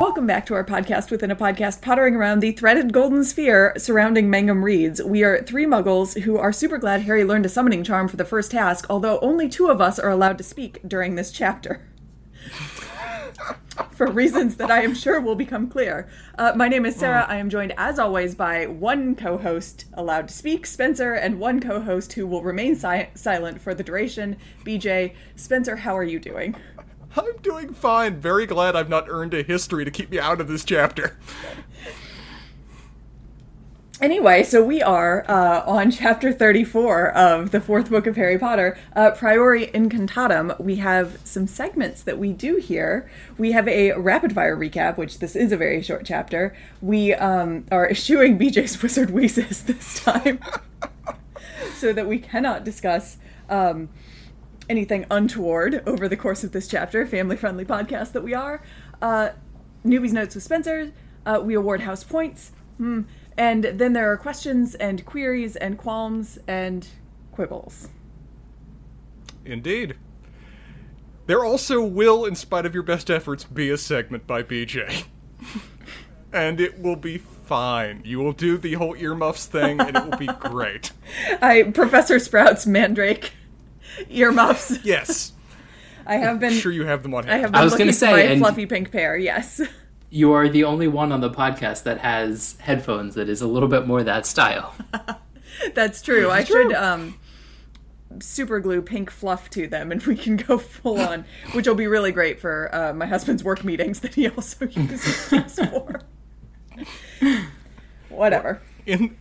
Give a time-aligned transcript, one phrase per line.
[0.00, 4.30] Welcome back to our podcast within a podcast, pottering around the threaded golden sphere surrounding
[4.30, 5.02] Mangum Reeds.
[5.02, 8.24] We are three muggles who are super glad Harry learned a summoning charm for the
[8.24, 11.82] first task, although only two of us are allowed to speak during this chapter.
[13.98, 16.08] For reasons that I am sure will become clear.
[16.38, 17.26] Uh, my name is Sarah.
[17.28, 21.60] I am joined, as always, by one co host allowed to speak, Spencer, and one
[21.60, 25.14] co host who will remain si- silent for the duration, BJ.
[25.34, 26.54] Spencer, how are you doing?
[27.16, 28.20] I'm doing fine.
[28.20, 31.18] Very glad I've not earned a history to keep me out of this chapter.
[34.00, 38.78] Anyway, so we are uh, on chapter 34 of the fourth book of Harry Potter,
[38.94, 40.58] uh, Priori Incantatem.
[40.60, 43.10] We have some segments that we do here.
[43.38, 46.56] We have a rapid fire recap, which this is a very short chapter.
[46.80, 50.38] We um, are eschewing BJ's Wizard Wheezes this time
[51.74, 53.18] so that we cannot discuss.
[53.48, 53.88] Um,
[54.68, 58.62] anything untoward over the course of this chapter, family friendly podcast that we are.
[59.00, 59.30] Uh,
[59.82, 60.92] newbies notes with Spencer.
[61.24, 62.52] Uh, we award house points.
[62.76, 63.02] Hmm.
[63.38, 66.86] And then there are questions and queries and qualms and
[67.32, 67.88] quibbles.
[69.44, 69.94] Indeed.
[71.26, 75.04] There also will, in spite of your best efforts, be a segment by BJ.
[76.32, 78.02] and it will be fine.
[78.04, 80.90] You will do the whole earmuffs thing, and it will be great.
[81.40, 83.32] I Professor Sprout's Mandrake
[84.10, 84.84] earmuffs.
[84.84, 85.32] Yes.
[86.06, 87.34] I have been I'm sure you have them on hand.
[87.34, 89.16] I have been I was looking gonna for say, my and- fluffy pink pair.
[89.16, 89.60] Yes.
[90.10, 93.68] You are the only one on the podcast that has headphones that is a little
[93.68, 94.74] bit more that style.
[95.74, 96.30] That's true.
[96.30, 97.18] I should um
[98.20, 101.86] super glue pink fluff to them and we can go full on, which will be
[101.86, 106.00] really great for uh, my husband's work meetings that he also uses these for.
[108.08, 108.60] Whatever.
[108.86, 109.16] in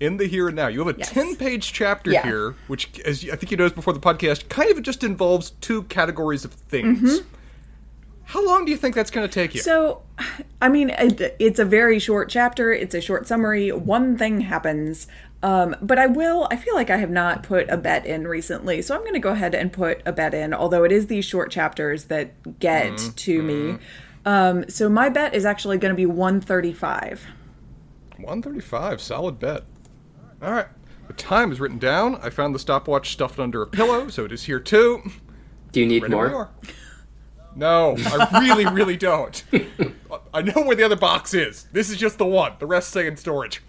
[0.00, 0.66] in the here and now.
[0.66, 1.10] You have a Yes.
[1.10, 2.22] 10 page chapter Yeah.
[2.24, 5.84] here, which, as I think you noticed before the podcast, kind of just involves two
[5.84, 7.20] categories of things.
[7.20, 7.28] Mm-hmm.
[8.26, 9.60] How long do you think that's going to take you?
[9.60, 10.02] So,
[10.60, 12.72] I mean, it, it's a very short chapter.
[12.72, 13.70] It's a short summary.
[13.70, 15.06] One thing happens.
[15.44, 18.82] Um, but I will, I feel like I have not put a bet in recently.
[18.82, 21.24] So I'm going to go ahead and put a bet in, although it is these
[21.24, 23.78] short chapters that get to me.
[24.24, 27.26] Um, so my bet is actually going to be 135.
[28.16, 29.62] 135, solid bet.
[30.42, 30.66] All right.
[31.06, 32.16] The time is written down.
[32.16, 35.08] I found the stopwatch stuffed under a pillow, so it is here too.
[35.70, 36.50] Do you need Ready when more?
[37.56, 39.42] No, I really, really don't.
[40.32, 41.64] I know where the other box is.
[41.72, 42.52] This is just the one.
[42.58, 43.62] The rest stay in storage.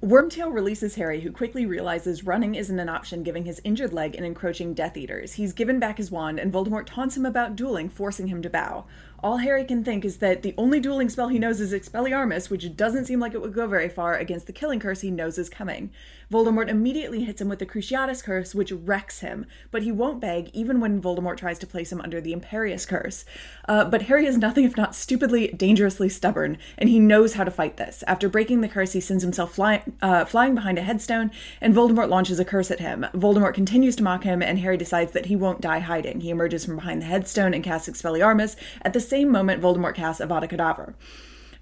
[0.00, 4.24] Wormtail releases Harry, who quickly realizes running isn't an option given his injured leg and
[4.24, 5.32] encroaching Death Eaters.
[5.32, 8.84] He's given back his wand, and Voldemort taunts him about dueling, forcing him to bow.
[9.22, 12.76] All Harry can think is that the only dueling spell he knows is Expelliarmus, which
[12.76, 15.48] doesn't seem like it would go very far against the killing curse he knows is
[15.48, 15.90] coming.
[16.30, 20.50] Voldemort immediately hits him with the Cruciatus curse, which wrecks him, but he won't beg
[20.52, 23.24] even when Voldemort tries to place him under the Imperius curse.
[23.68, 27.50] Uh, but Harry is nothing if not stupidly, dangerously stubborn, and he knows how to
[27.50, 28.02] fight this.
[28.06, 32.08] After breaking the curse, he sends himself flying, uh, flying behind a headstone, and Voldemort
[32.08, 33.06] launches a curse at him.
[33.14, 36.20] Voldemort continues to mock him, and Harry decides that he won't die hiding.
[36.20, 38.56] He emerges from behind the headstone and casts Expelliarmus.
[38.82, 40.94] At the same moment, Voldemort casts Avada Kedavra.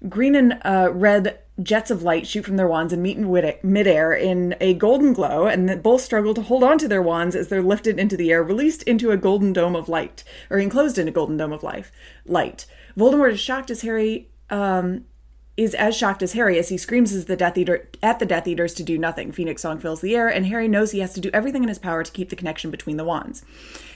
[0.09, 3.29] Green and uh, red jets of light shoot from their wands and meet in
[3.63, 7.47] midair in a golden glow, and both struggle to hold on to their wands as
[7.47, 11.07] they're lifted into the air, released into a golden dome of light, or enclosed in
[11.07, 11.91] a golden dome of life,
[12.25, 12.65] light.
[12.97, 15.05] Voldemort is shocked as Harry um,
[15.57, 18.47] is as shocked as Harry as he screams as the Death Eater at the Death
[18.47, 19.31] Eaters to do nothing.
[19.31, 21.79] Phoenix song fills the air, and Harry knows he has to do everything in his
[21.79, 23.43] power to keep the connection between the wands.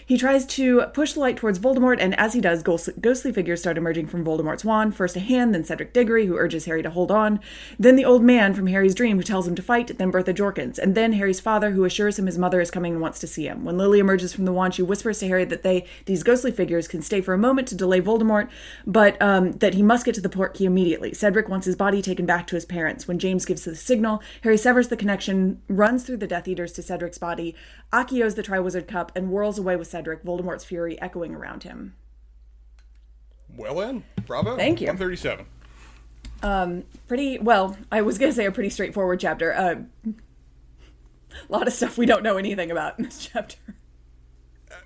[0.10, 3.78] He tries to push the light towards Voldemort, and as he does, ghostly figures start
[3.78, 4.96] emerging from Voldemort's wand.
[4.96, 7.40] First a hand, then Cedric Diggory, who urges Harry to hold on.
[7.78, 9.96] Then the old man from Harry's dream, who tells him to fight.
[10.00, 13.04] Then Bertha Jorkins, and then Harry's father, who assures him his mother is coming and
[13.04, 13.64] wants to see him.
[13.64, 16.88] When Lily emerges from the wand, she whispers to Harry that they, these ghostly figures,
[16.88, 18.50] can stay for a moment to delay Voldemort,
[18.88, 21.14] but um, that he must get to the portkey immediately.
[21.14, 23.08] Cedric wants his body taken back to his parents.
[23.08, 26.82] When James gives the signal, Harry severs the connection, runs through the Death Eaters to
[26.82, 27.54] Cedric's body,
[27.94, 31.96] Accios the Triwizard Cup, and whirls away with Cedric, Voldemort's fury echoing around him.
[33.56, 34.56] Well then, bravo.
[34.58, 34.88] Thank you.
[34.88, 35.46] 137.
[37.08, 39.54] Pretty, well, I was going to say a pretty straightforward chapter.
[39.54, 39.76] Uh,
[40.08, 43.58] a lot of stuff we don't know anything about in this chapter.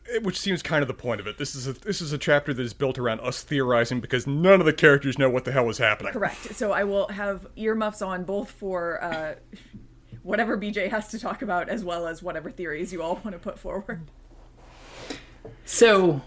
[0.09, 1.37] It- which seems kind of the point of it.
[1.37, 4.59] This is a this is a chapter that is built around us theorizing because none
[4.59, 6.11] of the characters know what the hell is happening.
[6.13, 6.55] Correct.
[6.55, 9.35] So I will have earmuffs on both for uh,
[10.23, 13.39] whatever BJ has to talk about as well as whatever theories you all want to
[13.39, 14.01] put forward.
[15.65, 16.21] So,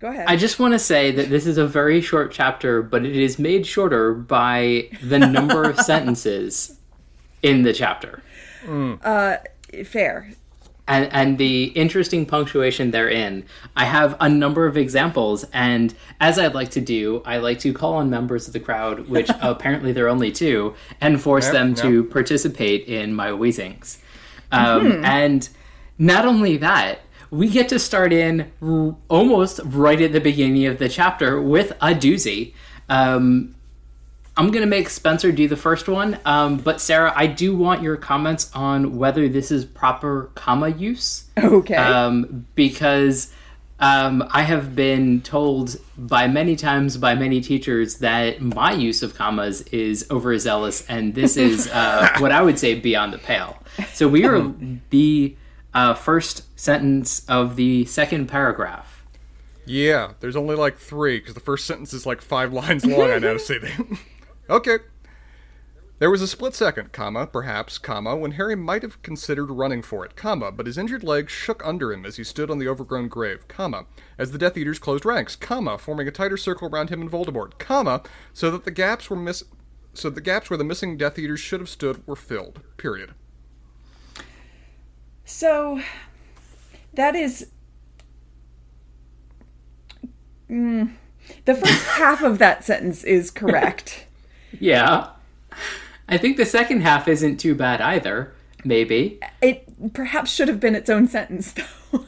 [0.00, 0.26] Go ahead.
[0.28, 3.38] I just want to say that this is a very short chapter, but it is
[3.38, 6.78] made shorter by the number of sentences
[7.42, 8.22] in the chapter.
[8.64, 9.00] Mm.
[9.04, 9.38] Uh,
[9.84, 10.30] fair.
[10.86, 13.44] and, and the interesting punctuation therein.
[13.76, 17.72] I have a number of examples, and as I'd like to do, I like to
[17.72, 21.52] call on members of the crowd, which apparently there are only two, and force Yep,
[21.52, 21.78] them yep.
[21.78, 23.98] to participate in my wheezings.
[24.52, 24.58] Hmm.
[24.64, 25.48] Um, And
[25.98, 30.78] not only that, we get to start in r- almost right at the beginning of
[30.78, 32.54] the chapter with a doozy.
[32.88, 33.54] Um,
[34.36, 37.82] I'm going to make Spencer do the first one, um, but Sarah, I do want
[37.82, 41.24] your comments on whether this is proper comma use.
[41.36, 41.74] Okay.
[41.74, 43.32] Um, because
[43.80, 49.16] um, I have been told by many times by many teachers that my use of
[49.16, 53.60] commas is overzealous, and this is uh, what I would say beyond the pale.
[53.92, 54.40] So we are
[54.90, 55.36] the
[55.74, 59.04] uh, first sentence of the second paragraph.
[59.66, 63.36] Yeah, there's only like three, because the first sentence is like five lines long, I
[63.36, 63.98] see them.
[64.50, 64.78] okay.
[65.98, 70.04] There was a split second, comma, perhaps, comma, when Harry might have considered running for
[70.04, 73.08] it, comma, but his injured leg shook under him as he stood on the overgrown
[73.08, 73.84] grave, comma,
[74.16, 77.58] as the Death Eaters closed ranks, comma, forming a tighter circle around him and Voldemort,
[77.58, 79.42] comma, so that the gaps were miss
[79.92, 82.60] so the gaps where the missing Death Eaters should have stood were filled.
[82.76, 83.14] Period.
[85.28, 85.80] So
[86.94, 87.48] that is
[90.50, 90.92] Mm,
[91.44, 94.06] the first half of that sentence is correct.
[94.58, 95.10] Yeah.
[96.08, 98.32] I think the second half isn't too bad either.
[98.64, 99.20] Maybe.
[99.42, 101.64] It perhaps should have been its own sentence, though.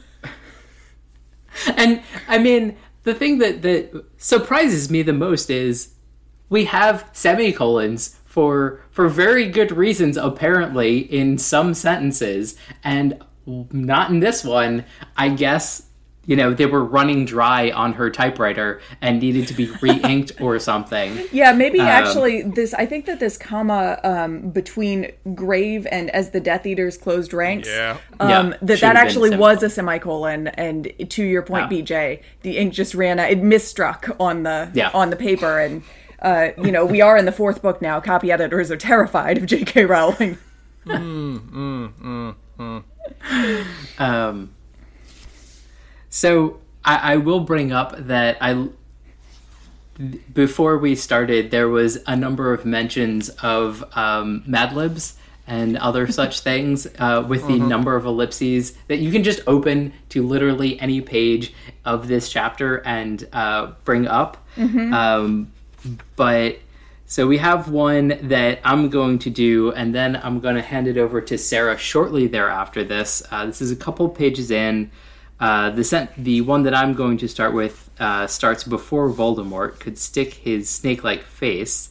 [1.77, 5.93] And I mean, the thing that that surprises me the most is
[6.49, 14.21] we have semicolons for for very good reasons apparently in some sentences and not in
[14.21, 14.85] this one.
[15.17, 15.87] I guess
[16.25, 20.59] you know they were running dry on her typewriter and needed to be re-inked or
[20.59, 21.27] something.
[21.33, 22.73] Yeah, maybe actually this.
[22.73, 27.67] I think that this comma um, between grave and as the Death Eaters closed ranks.
[27.67, 27.97] Yeah.
[28.21, 31.81] Um, Yeah, that should that actually was a semicolon, and to your point, Yeah.
[31.81, 33.29] BJ, the ink just ran out.
[33.29, 34.91] It misstruck on the Yeah.
[34.93, 35.83] on the paper, and
[36.21, 37.99] uh, you know we are in the fourth book now.
[37.99, 39.85] Copy editors are terrified of J.K.
[39.85, 40.37] Rowling.
[43.97, 44.53] Um,
[46.09, 48.69] so I, I will bring up that I
[50.33, 55.17] before we started there was a number of mentions of um, Mad Libs
[55.47, 59.93] and other such things uh, with the number of ellipses that you can just open
[60.09, 61.53] to literally any page
[61.85, 64.37] of this chapter and uh, bring up.
[64.93, 65.51] Um,
[66.15, 66.59] but
[67.05, 70.87] so we have one that I'm going to do, and then I'm going to hand
[70.87, 72.85] it over to Sarah shortly thereafter.
[72.85, 74.91] This uh, this is a couple pages in.
[75.37, 79.79] Uh, the sent- the one that I'm going to start with uh, starts before Voldemort
[79.79, 81.89] could stick his snake-like face.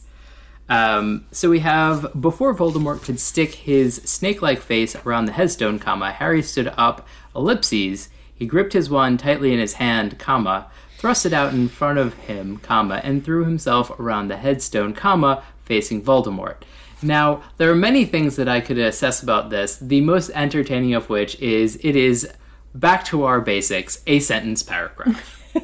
[0.69, 6.13] Um, so we have before Voldemort could stick his snake-like face around the headstone, comma.
[6.13, 7.05] Harry stood up,
[7.35, 8.07] ellipses.
[8.33, 10.70] He gripped his wand tightly in his hand, comma,
[11.01, 15.43] thrust it out in front of him, comma, and threw himself around the headstone, comma,
[15.65, 16.57] facing Voldemort.
[17.01, 19.77] Now, there are many things that I could assess about this.
[19.77, 22.31] The most entertaining of which is it is
[22.75, 25.37] back to our basics, a sentence paragraph.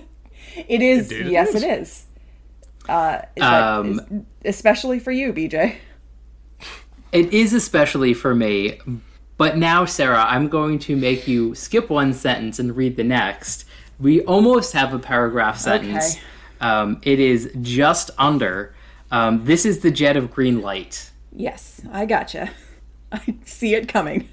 [0.68, 1.12] It is.
[1.12, 1.62] Indeed it yes, is.
[1.64, 2.06] it is.
[2.90, 5.76] Uh, is Um, is- especially for you, BJ.
[7.12, 8.80] It is especially for me,
[9.38, 13.66] but now, Sarah, I'm going to make you skip one sentence and read the next.
[14.00, 16.16] We almost have a paragraph sentence.
[16.16, 16.24] Okay.
[16.62, 18.74] Um, it is just under.
[19.12, 21.12] Um, this is the jet of green light.
[21.32, 22.52] Yes, I gotcha.
[23.12, 24.30] I see it coming.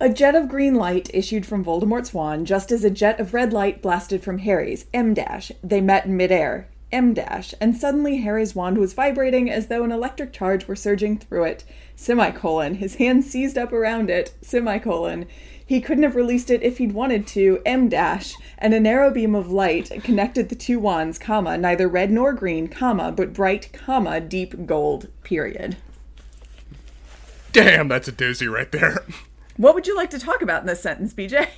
[0.00, 3.52] a jet of green light issued from Voldemort's wand, just as a jet of red
[3.52, 4.86] light blasted from Harry's.
[4.92, 5.50] M dash.
[5.62, 6.68] They met in midair.
[6.92, 7.54] M dash.
[7.60, 11.64] And suddenly Harry's wand was vibrating as though an electric charge were surging through it.
[11.96, 12.74] Semicolon.
[12.74, 14.34] His hand seized up around it.
[14.42, 15.26] Semicolon.
[15.66, 17.62] He couldn't have released it if he'd wanted to.
[17.64, 18.34] M dash.
[18.58, 22.68] And a narrow beam of light connected the two wands, comma, neither red nor green,
[22.68, 25.76] comma, but bright, comma, deep gold, period.
[27.52, 29.04] Damn, that's a doozy right there.
[29.56, 31.48] What would you like to talk about in this sentence, BJ?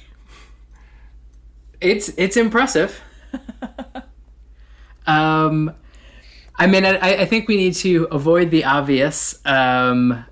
[1.81, 3.01] It's it's impressive.
[5.07, 5.73] um,
[6.57, 9.41] I mean, I, I think we need to avoid the obvious.
[9.45, 10.25] Um,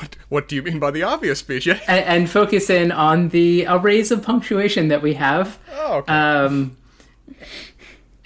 [0.00, 1.78] What, what do you mean by the obvious, BJ?
[1.88, 5.58] and, and focus in on the arrays of punctuation that we have.
[5.74, 6.12] Oh, okay.
[6.12, 6.76] Um,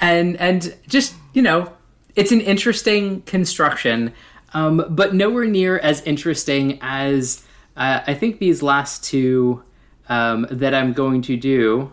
[0.01, 1.73] and and just you know,
[2.15, 4.13] it's an interesting construction,
[4.53, 7.45] um, but nowhere near as interesting as
[7.77, 9.63] uh, I think these last two
[10.09, 11.93] um, that I'm going to do.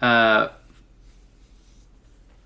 [0.00, 0.48] uh,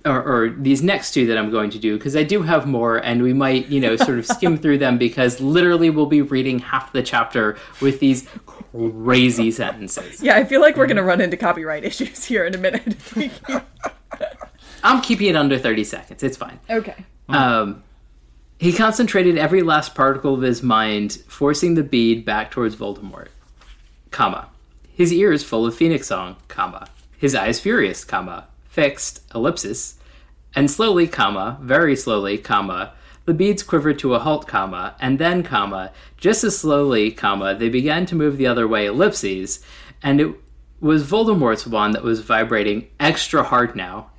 [0.05, 2.99] or, or these next two that I'm going to do because I do have more,
[2.99, 6.59] and we might, you know, sort of skim through them because literally we'll be reading
[6.59, 8.29] half the chapter with these
[8.73, 10.23] crazy sentences.
[10.23, 12.97] Yeah, I feel like we're going to run into copyright issues here in a minute.
[14.85, 16.23] I'm keeping it under 30 seconds.
[16.23, 16.61] It's fine.
[16.69, 17.05] okay.
[17.29, 17.83] Um,
[18.59, 23.29] he concentrated every last particle of his mind, forcing the bead back towards Voldemort.
[24.11, 24.49] Comma.
[24.95, 26.87] His ears full of Phoenix song, comma.
[27.17, 28.47] His eyes furious, comma.
[28.75, 30.01] Fixed, ellipsis.
[30.57, 32.93] And slowly, comma, very slowly, comma,
[33.25, 37.69] the beads quivered to a halt, comma, and then, comma, just as slowly, comma, they
[37.69, 39.65] began to move the other way, ellipses,
[40.03, 40.35] and it
[40.81, 44.11] was Voldemort's wand that was vibrating extra hard now,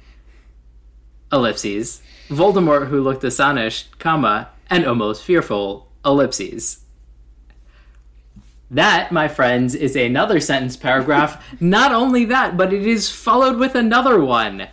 [1.34, 2.02] ellipses.
[2.30, 6.85] Voldemort, who looked astonished, comma, and almost fearful, ellipses.
[8.72, 11.44] That, my friends, is another sentence paragraph.
[11.62, 14.68] Not only that, but it is followed with another one.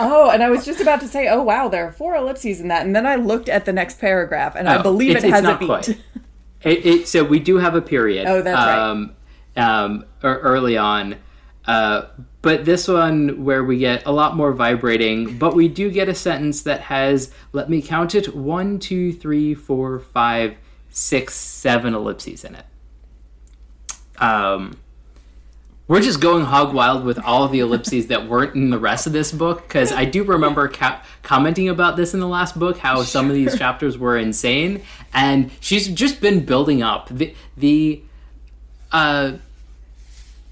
[0.00, 2.68] Oh, and I was just about to say, oh wow, there are four ellipses in
[2.68, 5.30] that, and then I looked at the next paragraph, and I Oh, believe it's- it
[5.30, 5.66] has a not beat.
[5.66, 5.88] quite.
[6.62, 8.26] It, it, so we do have a period.
[8.26, 8.78] Oh, that's right.
[8.78, 9.12] um,
[9.54, 11.16] Um, early on,
[11.66, 12.06] uh,
[12.40, 16.14] but this one where we get a lot more vibrating, but we do get a
[16.14, 20.54] sentence that has, let me count it, one, two, three, four, five,
[20.88, 22.64] six, seven ellipses in it.
[24.18, 24.76] Um,
[25.86, 29.06] we're just going hog wild with all of the ellipses that weren't in the rest
[29.06, 32.78] of this book because I do remember ca- commenting about this in the last book
[32.78, 38.02] how some of these chapters were insane, and she's just been building up the the
[38.92, 39.32] uh,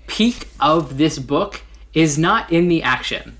[0.06, 1.62] peak of this book
[1.94, 3.38] is not in the action.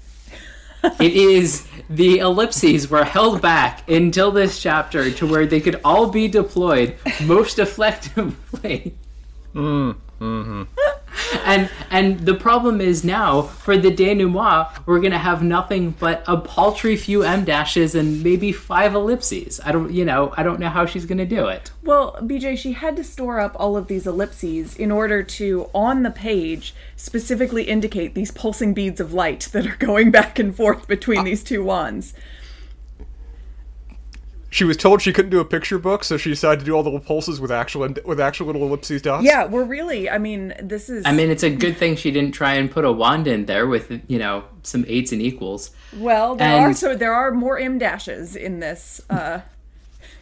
[0.98, 6.08] It is the ellipses were held back until this chapter to where they could all
[6.08, 8.94] be deployed most effectively.
[10.22, 10.62] Mm-hmm.
[11.44, 16.36] And and the problem is now for the denouement, we're gonna have nothing but a
[16.36, 19.60] paltry few m dashes and maybe five ellipses.
[19.64, 21.70] I don't, you know, I don't know how she's gonna do it.
[21.82, 26.02] Well, BJ, she had to store up all of these ellipses in order to, on
[26.02, 30.86] the page, specifically indicate these pulsing beads of light that are going back and forth
[30.86, 32.14] between uh, these two wands.
[34.52, 36.82] She was told she couldn't do a picture book, so she decided to do all
[36.82, 39.25] the little pulses with actual with actual little ellipses dots.
[39.25, 41.06] Yeah, we're really, I mean, this is.
[41.06, 43.66] I mean, it's a good thing she didn't try and put a wand in there
[43.66, 45.71] with you know some eights and equals.
[45.97, 49.40] well, there and- are so there are more M dashes in this uh,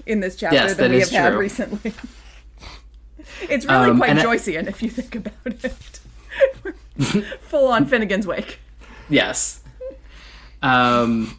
[0.06, 1.92] in this chapter Yes, than that we is have had recently.
[3.48, 5.34] it's really Um, quite and I- Joycean if you think about
[5.64, 6.00] it.
[7.42, 8.60] Full on Finnegans Wake.
[9.08, 9.60] Yes.
[10.62, 11.36] Um,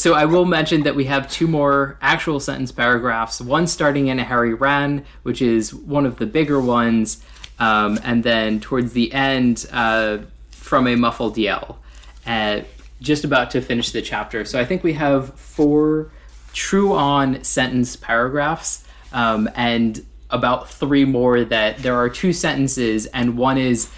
[0.00, 3.38] so I will mention that we have two more actual sentence paragraphs.
[3.38, 7.22] One starting in a Harry Ran, which is one of the bigger ones,
[7.58, 10.18] um, and then towards the end uh,
[10.52, 11.80] from a muffled yell.
[12.26, 12.62] Uh,
[13.02, 14.46] just about to finish the chapter.
[14.46, 16.10] So I think we have four
[16.54, 23.36] true on sentence paragraphs, um, and about three more that there are two sentences, and
[23.36, 23.90] one is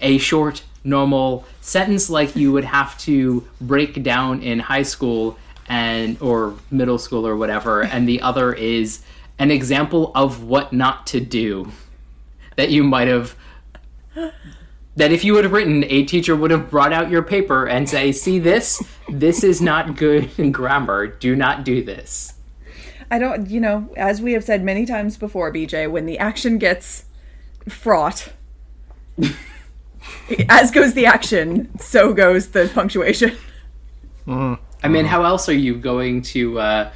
[0.00, 5.36] a short, normal sentence like you would have to break down in high school
[5.66, 9.02] and or middle school or whatever, and the other is
[9.38, 11.72] an example of what not to do
[12.56, 13.34] that you might have
[14.96, 17.88] that if you would have written a teacher would have brought out your paper and
[17.88, 18.82] say see this?
[19.08, 21.08] This is not good grammar.
[21.08, 22.34] Do not do this.
[23.10, 26.58] I don't, you know, as we have said many times before, BJ, when the action
[26.58, 27.04] gets
[27.68, 28.32] fraught,
[30.48, 33.36] as goes the action, so goes the punctuation.
[34.26, 36.92] I mean, how else are you going to uh,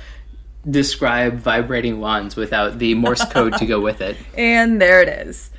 [0.68, 4.16] describe vibrating wands without the Morse code to go with it?
[4.36, 5.50] And there it is.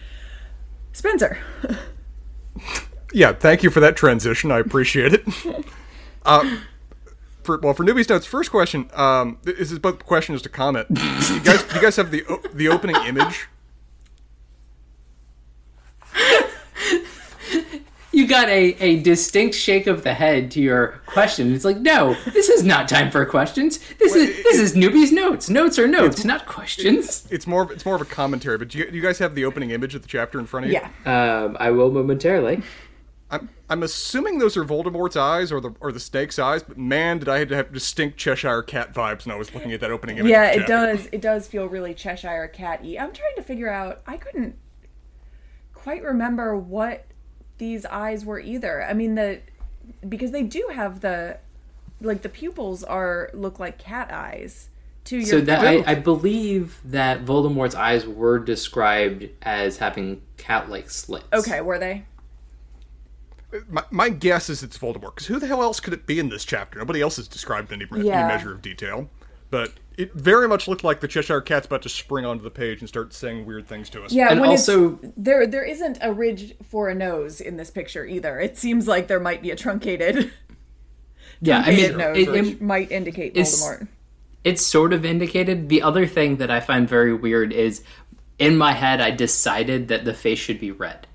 [0.94, 1.38] Spencer.
[3.14, 4.52] Yeah, thank you for that transition.
[4.52, 5.24] I appreciate it.
[6.26, 6.58] uh,
[7.44, 8.90] for well, for newbies notes, first question.
[8.94, 10.88] Um, this is both a question as a comment.
[10.90, 13.48] you guys, do you guys have the the opening image?
[18.20, 21.56] You got a, a distinct shake of the head to your question.
[21.56, 23.78] It's like, no, this is not time for questions.
[23.94, 25.50] This is this is newbies notes.
[25.50, 27.26] Notes are notes, not questions.
[27.32, 28.58] It's more of, it's more of a commentary.
[28.58, 30.66] But do you, do you guys have the opening image of the chapter in front
[30.66, 30.82] of you?
[30.82, 31.44] Yeah.
[31.46, 32.62] Um, I will momentarily.
[33.32, 36.62] I'm I'm assuming those are Voldemort's eyes or the or the snake's eyes.
[36.62, 39.92] But man, did I have distinct Cheshire Cat vibes when I was looking at that
[39.92, 40.30] opening image.
[40.30, 41.08] Yeah, it does.
[41.14, 42.98] It does feel really Cheshire Cat y.
[43.00, 44.02] I'm trying to figure out.
[44.06, 44.58] I couldn't
[45.74, 47.06] quite remember what
[47.60, 48.84] these eyes were either.
[48.84, 49.42] I mean, the
[50.08, 51.38] because they do have the
[52.02, 54.70] like the pupils are look like cat eyes.
[55.06, 60.90] To your So that I, I believe that Voldemort's eyes were described as having cat-like
[60.90, 61.26] slits.
[61.34, 62.06] okay, were they?
[63.68, 66.30] My, my guess is it's Voldemort, because who the hell else could it be in
[66.30, 66.78] this chapter?
[66.78, 68.20] Nobody else has described any, Yeah.
[68.20, 69.10] any measure of detail.
[69.50, 72.80] But it very much looked like the Cheshire Cat's about to spring onto the page
[72.80, 74.12] and start saying weird things to us.
[74.14, 78.06] Yeah, And when also- there there isn't a ridge for a nose in this picture
[78.06, 78.40] either.
[78.40, 80.32] It seems like there might be a truncated,
[81.42, 83.88] Yeah, I mean, nose, it, which it, might indicate it's- Voldemort.
[84.44, 85.70] it's sort of indicated.
[85.70, 87.82] The other thing that I find very weird is
[88.38, 91.08] in my head, I decided that the face should be red,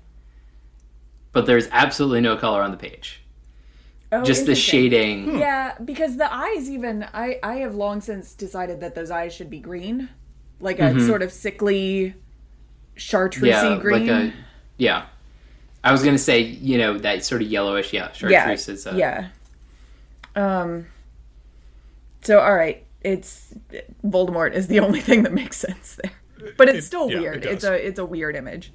[1.31, 3.21] but there's absolutely no color on the page.
[4.21, 4.81] Oh, Just the interesting.
[4.81, 5.39] shading.
[5.39, 9.49] Yeah, because the eyes even I I have long since decided that those eyes should
[9.49, 10.09] be green,
[10.59, 12.13] like a sort of sickly
[12.97, 13.73] chartreusey Mm-hmm.
[13.75, 14.07] yeah, green.
[14.07, 14.33] like a
[14.77, 15.05] yeah.
[15.83, 18.87] I was gonna say, you know, that sort of yellowish, yeah, yeah, chartreuse is.
[18.87, 19.27] Uh, yeah.
[20.35, 20.87] Um.
[22.23, 23.53] So all right, it's
[24.03, 27.45] Voldemort is the only thing that makes sense there, but it's It- still yeah, weird.
[27.45, 28.71] it it's a it's a weird image.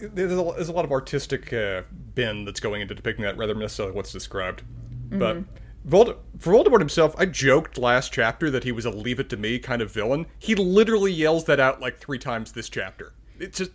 [0.00, 1.82] There's a, there's a lot of artistic uh,
[2.14, 4.62] bin that's going into depicting that rather than necessarily what's described.
[5.10, 5.44] But
[5.84, 9.36] Vold- for Voldemort himself, I joked last chapter that he was a leave it to
[9.36, 10.26] me kind of villain.
[10.38, 13.12] He literally yells that out like three times this chapter.
[13.38, 13.70] It's just,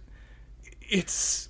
[0.82, 1.50] it's,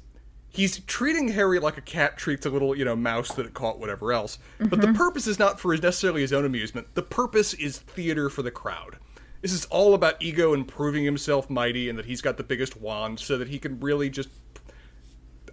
[0.49, 3.79] he's treating Harry like a cat treats a little, you know, mouse that it caught
[3.79, 4.39] whatever else.
[4.59, 6.87] But the purpose is not for his necessarily his own amusement.
[6.93, 8.97] The purpose is theater for the crowd.
[9.41, 12.77] This is all about ego and proving himself mighty and that he's got the biggest
[12.77, 14.29] wand so that he can really just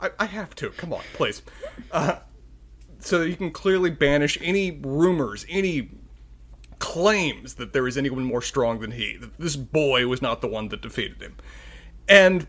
[0.03, 0.71] I, I have to.
[0.71, 1.43] Come on, please.
[1.91, 2.17] Uh,
[2.99, 5.91] so that he can clearly banish any rumors, any
[6.79, 9.17] claims that there is anyone more strong than he.
[9.17, 11.37] That this boy was not the one that defeated him.
[12.09, 12.47] And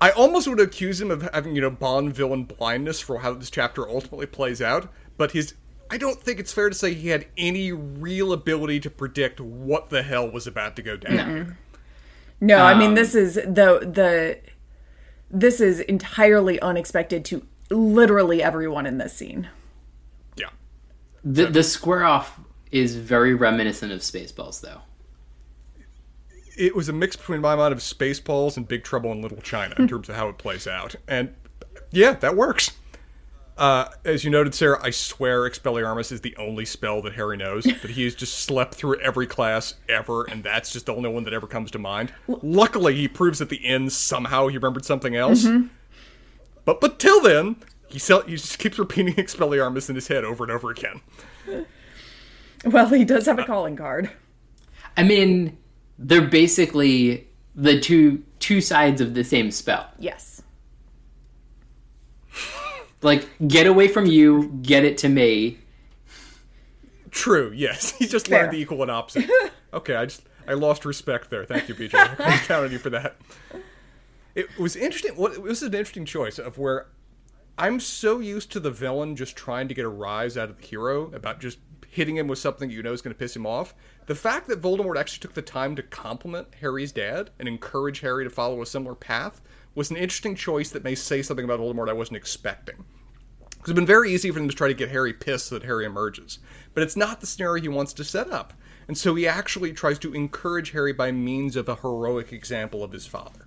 [0.00, 3.50] I almost would accuse him of having, you know, Bond villain blindness for how this
[3.50, 4.92] chapter ultimately plays out.
[5.16, 5.54] But his.
[5.90, 9.90] I don't think it's fair to say he had any real ability to predict what
[9.90, 11.56] the hell was about to go down.
[12.40, 14.38] No, I mean Um, this is the the
[15.30, 19.48] this is entirely unexpected to literally everyone in this scene.
[20.36, 20.50] Yeah.
[21.24, 22.38] The the square off
[22.70, 24.80] is very reminiscent of Spaceballs, though.
[26.56, 29.74] it was a mix between my mind of Spaceballs and Big Trouble in Little China
[29.78, 30.94] in terms of how it plays out.
[31.08, 31.34] And
[31.90, 32.72] yeah, that works.
[33.56, 37.64] Uh, as you noted, Sarah, I swear Expelliarmus is the only spell that Harry knows.
[37.80, 41.22] but he has just slept through every class ever, and that's just the only one
[41.24, 42.12] that ever comes to mind.
[42.26, 45.46] Luckily, he proves at the end somehow he remembered something else.
[46.64, 47.56] But but till then,
[47.88, 51.00] he sell, he just keeps repeating Expelliarmus in his head over and over again.
[52.64, 54.10] Well, he does have a calling card.
[54.96, 55.58] I mean,
[55.98, 59.90] they're basically the two two sides of the same spell.
[59.98, 60.40] Yes.
[63.04, 65.58] Like, get away from you, get it to me.
[67.10, 67.52] True.
[67.54, 68.42] Yes, he just Fair.
[68.42, 69.30] learned the equal and opposite.
[69.72, 71.44] okay, I just I lost respect there.
[71.44, 71.94] Thank you, BJ.
[71.94, 73.16] I counted you for that.
[74.34, 75.12] It was interesting.
[75.12, 76.88] What this is an interesting choice of where
[77.56, 80.66] I'm so used to the villain just trying to get a rise out of the
[80.66, 83.74] hero about just hitting him with something you know is going to piss him off.
[84.06, 88.24] The fact that Voldemort actually took the time to compliment Harry's dad and encourage Harry
[88.24, 89.40] to follow a similar path
[89.76, 92.84] was an interesting choice that may say something about Voldemort I wasn't expecting.
[93.64, 95.64] Because it's been very easy for him to try to get Harry pissed so that
[95.64, 96.38] Harry emerges.
[96.74, 98.52] But it's not the scenario he wants to set up.
[98.86, 102.92] And so he actually tries to encourage Harry by means of a heroic example of
[102.92, 103.46] his father.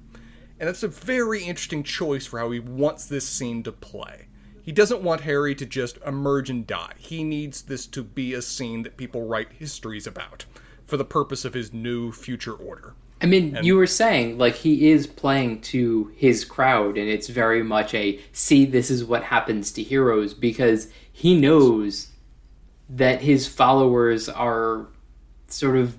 [0.60, 4.25] And that's a very interesting choice for how he wants this scene to play.
[4.60, 6.93] He doesn't want Harry to just emerge and die.
[6.97, 10.45] He needs this to be a scene that people write histories about
[10.88, 12.95] for the purpose of his new future order.
[13.21, 17.63] I mean, you were saying like he is playing to his crowd, and it's very
[17.63, 18.65] much a see.
[18.65, 22.10] This is what happens to heroes because he knows
[22.89, 24.88] that his followers are
[25.47, 25.95] sort of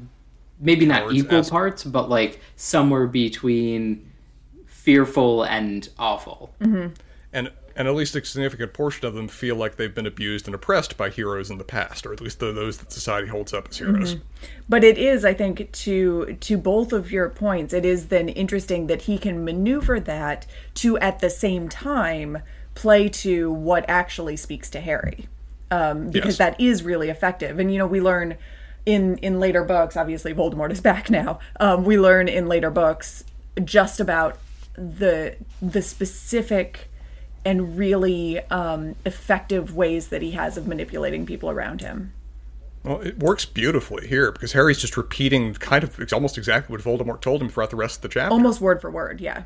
[0.61, 1.51] maybe not equal esque.
[1.51, 4.11] parts, but like somewhere between
[4.67, 6.55] fearful and awful.
[6.61, 6.95] Mm-hmm.
[7.33, 10.55] and and at least a significant portion of them feel like they've been abused and
[10.55, 13.79] oppressed by heroes in the past, or at least those that society holds up as
[13.79, 14.17] heroes.
[14.69, 18.89] But it is, I think, to to both of your points, it is then interesting
[18.89, 22.39] that he can maneuver that to at the same time
[22.75, 25.29] play to what actually speaks to Harry,
[25.71, 26.51] um, because Yes.
[26.51, 27.61] that is really effective.
[27.61, 28.37] And you know, we learn
[28.87, 29.97] in in later books.
[29.97, 31.39] Obviously, Voldemort is back now.
[31.61, 33.23] Um, we learn in later books
[33.65, 34.37] just about
[34.75, 36.88] the the specific
[37.45, 42.13] and really um, effective ways that he has of manipulating people around him.
[42.85, 46.83] Well, it works beautifully here because Harry's just repeating kind of it's almost exactly what
[46.83, 48.33] Voldemort told him throughout the rest of the chapter.
[48.33, 49.43] Almost word for word, yeah.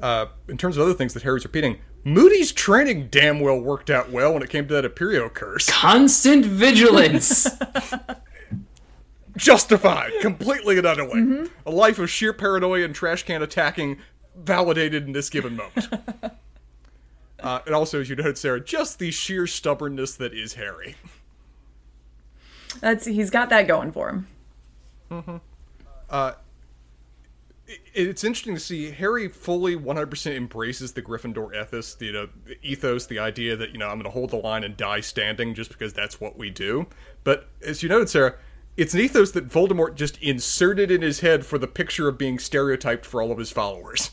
[0.00, 4.10] Uh, in terms of other things that Harry's repeating, Moody's training damn well worked out
[4.10, 5.68] well when it came to that Imperio curse.
[5.68, 7.48] Constant vigilance.
[9.36, 11.48] Justified, completely and utterly.
[11.66, 13.98] A life of sheer paranoia and trash can attacking,
[14.38, 15.88] validated in this given moment.
[17.40, 20.96] uh, and also, as you noted, Sarah, just the sheer stubbornness that is Harry.
[22.80, 25.40] That's he's got that going for him.
[27.66, 32.28] It- It's interesting to see Harry fully 100% embraces the Gryffindor ethos, the, you know,
[32.46, 35.00] the ethos, the idea that, you know, I'm going to hold the line and die
[35.00, 36.86] standing just because that's what we do.
[37.24, 38.36] But as you noted, Sarah,
[38.76, 42.38] it's an ethos that Voldemort just inserted in his head for the picture of being
[42.38, 44.12] stereotyped for all of his followers.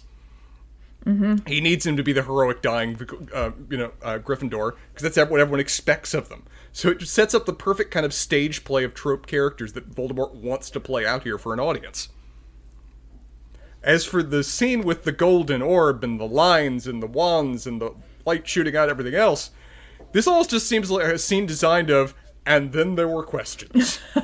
[1.47, 2.99] He needs him to be the heroic dying,
[3.33, 6.45] uh, you know, uh, Gryffindor because that's what everyone expects of them.
[6.71, 10.33] So it sets up the perfect kind of stage play of trope characters that Voldemort
[10.33, 12.09] wants to play out here for an audience.
[13.83, 17.79] As for the scene with the golden orb and the lines and the wands and
[17.79, 17.91] the
[18.25, 19.51] light shooting out everything else,
[20.11, 22.15] this all just seems like a scene designed of,
[22.47, 23.99] and then there were questions.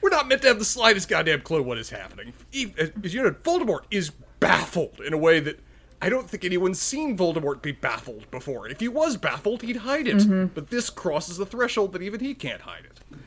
[0.00, 2.32] We're not meant to have the slightest goddamn clue what is happening.
[2.78, 5.60] As you know, Voldemort is baffled in a way that
[6.00, 8.68] I don't think anyone's seen Voldemort be baffled before.
[8.68, 10.54] If he was baffled, he'd hide it.
[10.54, 13.18] But this crosses the threshold that even he can't hide it.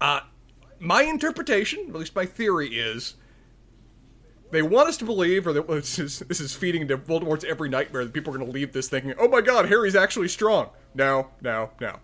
[0.00, 0.20] Uh,
[0.78, 3.14] my interpretation, at least my theory, is
[4.50, 7.68] they want us to believe, or that this is, this is feeding into Voldemort's every
[7.68, 10.70] nightmare that people are going to leave this thinking, oh my god, Harry's actually strong.
[10.94, 11.96] No, no, no.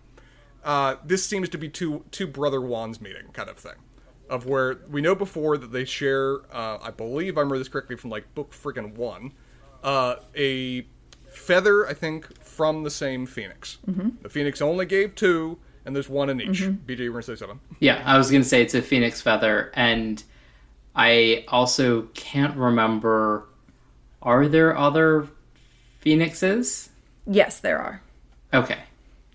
[0.64, 3.74] Uh, this seems to be two two brother wands meeting kind of thing,
[4.30, 6.38] of where we know before that they share.
[6.52, 9.32] Uh, I believe I remember this correctly from like book friggin' one,
[9.82, 10.86] uh, a
[11.28, 13.78] feather I think from the same phoenix.
[14.22, 16.62] The phoenix only gave two, and there's one in each.
[16.62, 17.60] BJ, you were gonna say something?
[17.80, 20.22] Yeah, I was gonna say it's a phoenix feather, and
[20.96, 23.46] I also can't remember.
[24.22, 25.28] Are there other
[26.00, 26.90] phoenixes?
[27.26, 28.00] Yes, there are.
[28.52, 28.78] Okay,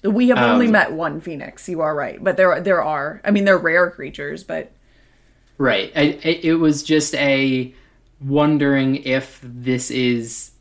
[0.04, 1.68] We have only Um, met one phoenix.
[1.68, 3.20] You are right, but there there are.
[3.26, 4.72] I mean, they're rare creatures, but
[5.60, 5.92] right.
[5.96, 7.72] I, it, was just a
[8.20, 10.52] wondering if this is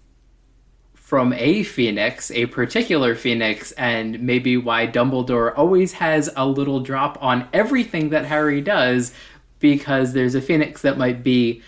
[0.95, 7.17] from a phoenix, a particular phoenix, and maybe why Dumbledore always has a little drop
[7.23, 9.15] on everything that Harry does
[9.59, 11.63] because there's a phoenix that might be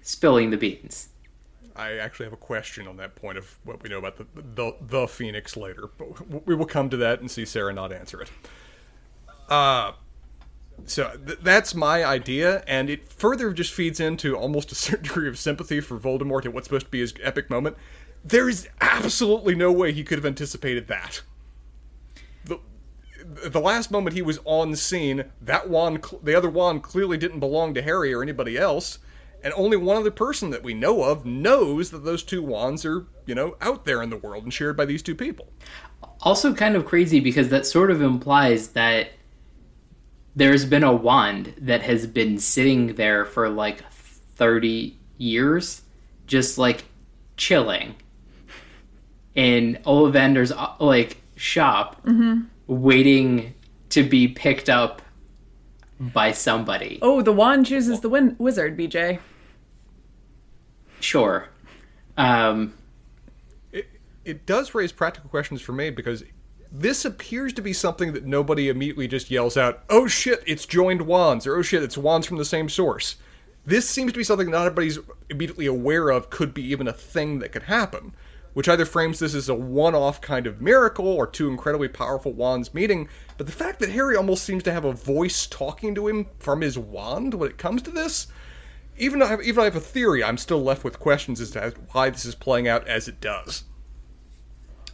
[0.00, 1.08] spilling the beans.
[1.76, 4.74] I actually have a question on that point of what we know about the the,
[4.80, 8.30] the Phoenix later, but we will come to that and see Sarah not answer it.
[9.48, 9.92] Uh,
[10.84, 15.28] so th- that's my idea, and it further just feeds into almost a certain degree
[15.28, 17.76] of sympathy for Voldemort at what's supposed to be his epic moment.
[18.24, 21.22] There is absolutely no way he could have anticipated that.
[22.44, 22.58] The,
[23.48, 27.40] the last moment he was on scene, that wand, cl- the other wand, clearly didn't
[27.40, 28.98] belong to Harry or anybody else,
[29.42, 33.06] and only one other person that we know of knows that those two wands are,
[33.26, 35.48] you know, out there in the world and shared by these two people.
[36.20, 39.10] also kind of crazy because that sort of implies that
[40.36, 45.82] there's been a wand that has been sitting there for like 30 years
[46.26, 46.84] just like
[47.38, 47.94] chilling
[49.34, 52.06] in Ollivander's uh, like shop
[52.66, 53.54] waiting
[53.90, 55.00] to be picked up
[55.98, 58.76] by somebody oh, the wand chooses the win- wizard.
[58.76, 59.18] BJ.
[61.00, 61.48] sure
[62.18, 62.74] um
[63.72, 63.86] It,
[64.24, 66.22] it does raise practical questions for me because
[66.80, 71.02] this appears to be something that nobody immediately just yells out, oh shit, it's joined
[71.02, 73.16] wands, or oh shit, it's wands from the same source.
[73.64, 74.98] This seems to be something not everybody's
[75.30, 78.14] immediately aware of could be even a thing that could happen,
[78.52, 82.32] which either frames this as a one off kind of miracle or two incredibly powerful
[82.32, 83.08] wands meeting.
[83.38, 86.60] But the fact that Harry almost seems to have a voice talking to him from
[86.60, 88.26] his wand when it comes to this,
[88.98, 91.40] even though I have, even though I have a theory, I'm still left with questions
[91.40, 93.64] as to why this is playing out as it does.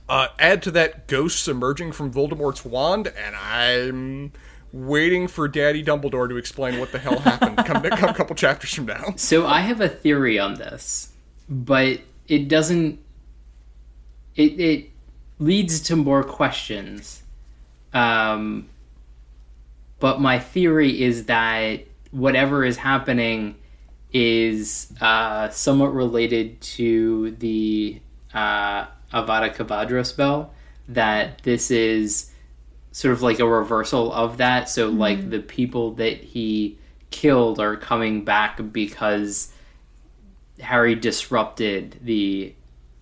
[0.09, 4.33] Uh, add to that ghosts emerging from Voldemort's wand, and I'm
[4.73, 7.57] waiting for Daddy Dumbledore to explain what the hell happened.
[7.59, 9.15] come, come a couple chapters from now.
[9.17, 11.13] So I have a theory on this,
[11.49, 12.99] but it doesn't.
[14.35, 14.91] It it
[15.39, 17.23] leads to more questions.
[17.93, 18.69] Um,
[20.01, 23.57] but my theory is that whatever is happening
[24.13, 28.01] is uh, somewhat related to the
[28.35, 30.55] uh, Avada Kedavra spell.
[30.89, 32.31] That this is
[32.91, 34.69] sort of like a reversal of that.
[34.69, 34.99] So mm-hmm.
[34.99, 36.79] like the people that he
[37.11, 39.53] killed are coming back because
[40.61, 42.55] Harry disrupted the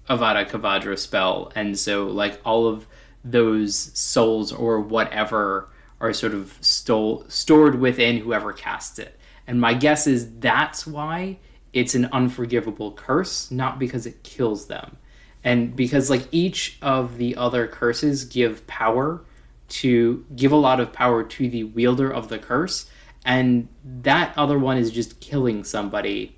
[0.08, 2.86] Avada Kedavra spell, and so like all of
[3.24, 5.68] those souls or whatever
[6.00, 9.18] are sort of stole, stored within whoever casts it.
[9.46, 11.38] And my guess is that's why
[11.72, 14.96] it's an unforgivable curse, not because it kills them.
[15.42, 19.22] And because like each of the other curses give power
[19.68, 22.90] to give a lot of power to the wielder of the curse,
[23.24, 26.36] and that other one is just killing somebody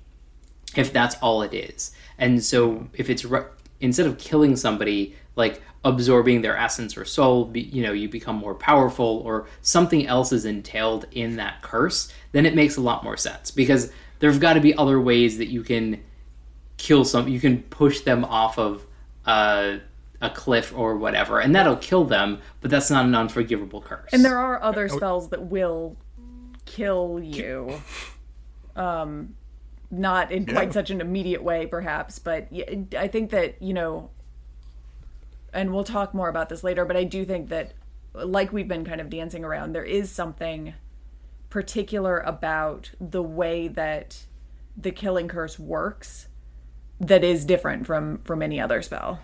[0.75, 1.91] if that's all it is.
[2.17, 3.45] And so if it's re-
[3.79, 8.35] instead of killing somebody, like absorbing their essence or soul, be, you know, you become
[8.35, 13.03] more powerful or something else is entailed in that curse, then it makes a lot
[13.03, 16.01] more sense because there've got to be other ways that you can
[16.77, 18.85] kill some, you can push them off of
[19.25, 19.77] uh,
[20.21, 24.09] a cliff or whatever, and that'll kill them, but that's not an unforgivable curse.
[24.13, 25.97] And there are other spells that will
[26.65, 27.81] kill you.
[28.75, 29.35] Um,
[29.91, 30.71] not in quite Yeah.
[30.73, 32.47] such an immediate way, perhaps, but
[32.97, 34.09] I think that you know,
[35.53, 36.83] and we'll talk more about this later.
[36.85, 37.73] But I do think that,
[38.13, 40.73] like we've been kind of dancing around, there is something
[41.49, 44.25] particular about the way that
[44.75, 46.27] the killing curse works
[47.07, 49.19] that is different from from any other spell.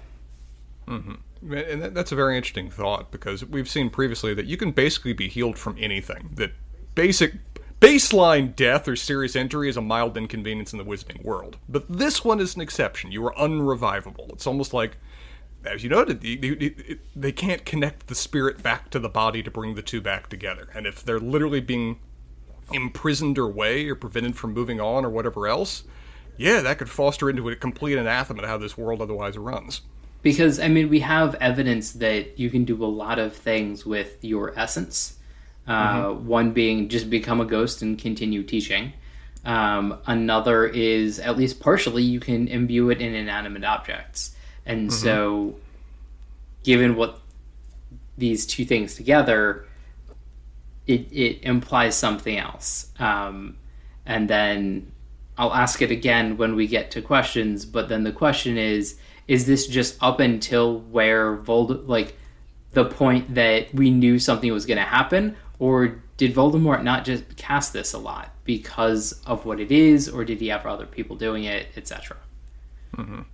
[0.88, 1.54] Mm-hmm.
[1.54, 5.30] And that's a very interesting thought because we've seen previously that you can basically be
[5.30, 6.32] healed from anything.
[6.34, 6.52] That
[6.96, 7.36] basic
[7.80, 11.58] baseline death or serious injury is a mild inconvenience in the wizarding world.
[11.70, 13.12] But this one is an exception.
[13.12, 14.32] You are unrevivable.
[14.34, 14.98] It's almost like,
[15.64, 16.22] as you noted,
[17.16, 20.68] they can't connect the spirit back to the body to bring the two back together.
[20.76, 22.00] And if they're literally being
[22.74, 25.84] imprisoned or away or prevented from moving on or whatever else,
[26.40, 29.82] yeah, that could foster into a complete anathema to how this world otherwise runs.
[30.22, 34.18] because I mean we have evidence that you can do a lot of things with
[34.24, 35.18] your essence.
[35.68, 38.94] Uh, One being just become a ghost and continue teaching.
[39.46, 45.56] Um, another is at least partially you can imbue it in inanimate objects, and so
[46.64, 47.20] given what
[48.18, 49.66] these two things together,
[50.88, 52.92] it it implies something else.
[53.00, 53.56] Um,
[54.06, 54.92] and then
[55.40, 57.66] I'll ask it again when we get to questions.
[57.66, 58.98] But then the question is:
[59.28, 62.16] Is this just up until where Vold like
[62.74, 67.36] the point that we knew something was going to happen, or did Voldemort not just
[67.38, 71.16] cast this a lot because of what it is, or did he have other people
[71.16, 72.18] doing it, etc.
[72.98, 73.26] Um,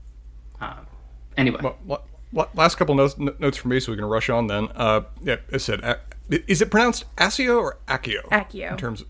[1.37, 4.29] anyway, Well, la- la- last couple notes, n- notes from me, so we can rush
[4.29, 4.47] on.
[4.47, 8.23] Then, uh, yeah, I said, a- is it pronounced Accio or Accio?
[8.29, 8.71] Accio.
[8.71, 9.07] In terms of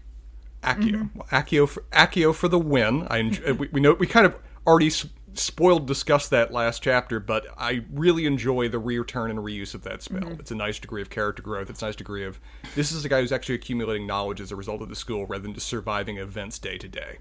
[0.66, 1.18] Accio, mm-hmm.
[1.18, 3.08] well, Accio for Accio for the win.
[3.10, 3.58] I enjoy, mm-hmm.
[3.58, 4.92] we, we know we kind of already
[5.34, 10.02] spoiled discussed that last chapter, but I really enjoy the return and reuse of that
[10.02, 10.22] spell.
[10.22, 10.40] Mm-hmm.
[10.40, 11.70] It's a nice degree of character growth.
[11.70, 12.40] It's a nice degree of
[12.74, 15.44] this is a guy who's actually accumulating knowledge as a result of the school rather
[15.44, 17.20] than just surviving events day to day.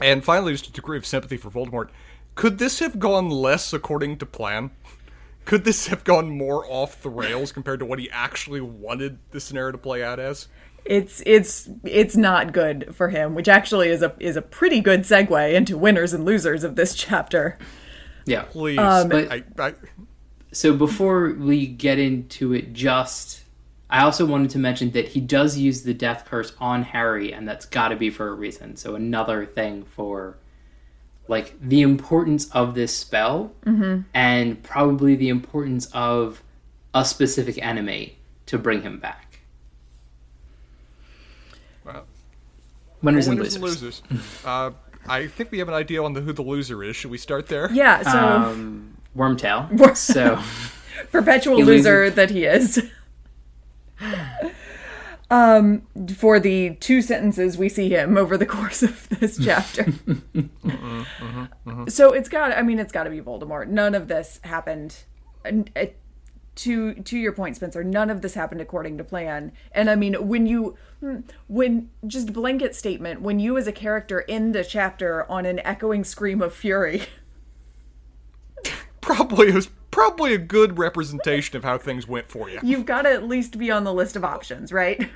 [0.00, 1.90] And finally, just a degree of sympathy for Voldemort.
[2.34, 4.70] Could this have gone less according to plan?
[5.44, 9.40] Could this have gone more off the rails compared to what he actually wanted the
[9.40, 10.48] scenario to play out as?
[10.84, 15.00] It's it's it's not good for him, which actually is a is a pretty good
[15.00, 17.58] segue into winners and losers of this chapter.
[18.26, 18.42] yeah.
[18.42, 19.74] Please, um, but- I, I,
[20.52, 23.44] So before we get into it, just
[23.90, 27.46] I also wanted to mention that he does use the death curse on Harry, and
[27.46, 28.76] that's got to be for a reason.
[28.76, 30.38] So another thing for
[31.26, 34.02] like the importance of this spell, mm-hmm.
[34.14, 36.42] and probably the importance of
[36.94, 39.40] a specific enemy to bring him back.
[41.84, 42.04] Well,
[43.02, 44.02] Winners and winners losers.
[44.10, 44.44] and losers.
[44.44, 44.70] uh,
[45.08, 46.94] I think we have an idea on the, who the loser is.
[46.96, 47.70] Should we start there?
[47.72, 49.96] Yeah, so Um, Wormtail.
[49.96, 50.38] so
[51.12, 52.82] perpetual loser loses- that he is.
[55.30, 55.82] um,
[56.16, 59.92] for the two sentences we see him over the course of this chapter.
[61.88, 62.52] So it's got.
[62.52, 63.68] I mean, it's got to be Voldemort.
[63.68, 64.96] None of this happened.
[65.44, 65.86] and, uh,
[66.60, 69.52] To to your point, Spencer, none of this happened according to plan.
[69.72, 70.76] And I mean, when you
[71.48, 76.04] when just blanket statement, when you as a character end a chapter on an echoing
[76.04, 77.04] scream of fury.
[79.00, 82.60] Probably it was probably a good representation of how things went for you.
[82.62, 85.10] You've got to at least be on the list of options, right?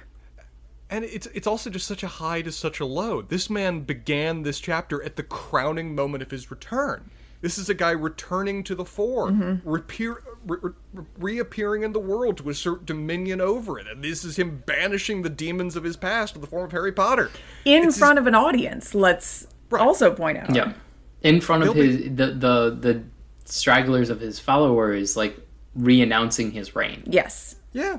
[0.90, 3.20] And it's it's also just such a high to such a low.
[3.20, 7.10] This man began this chapter at the crowning moment of his return.
[7.44, 9.68] This is a guy returning to the fore, mm-hmm.
[9.68, 13.86] reappear, re- re- reappearing in the world to assert dominion over it.
[13.86, 16.90] And this is him banishing the demons of his past in the form of Harry
[16.90, 17.30] Potter.
[17.66, 18.94] in It's front of an audience.
[18.94, 20.54] Let's also point out.
[20.54, 20.72] Yeah.
[21.20, 23.04] In front of He'll his the, the the
[23.44, 25.36] stragglers of his followers, like
[25.74, 27.02] re-announcing his reign.
[27.04, 27.56] Yes.
[27.74, 27.98] Yeah.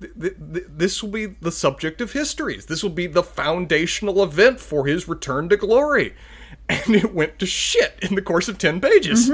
[0.00, 2.66] Th- th- th- this will be the subject of histories.
[2.66, 6.14] This will be the foundational event for his return to glory.
[6.68, 9.30] And it went to shit in the course of 10 pages.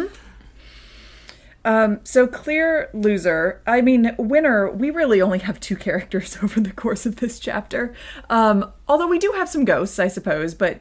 [2.04, 3.62] So clear loser.
[3.66, 4.70] I mean, winner.
[4.70, 7.94] We really only have two characters over the course of this chapter.
[8.28, 10.80] Um, although we do have some ghosts, I suppose, but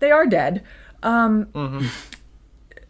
[0.00, 0.62] they are dead.
[1.02, 1.90] Um,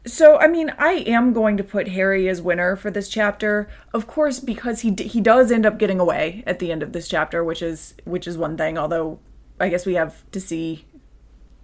[0.04, 4.08] So I mean, I am going to put Harry as winner for this chapter, of
[4.08, 7.06] course, because he d- he does end up getting away at the end of this
[7.06, 8.76] chapter, which is which is one thing.
[8.76, 9.20] Although
[9.60, 10.86] I guess we have to see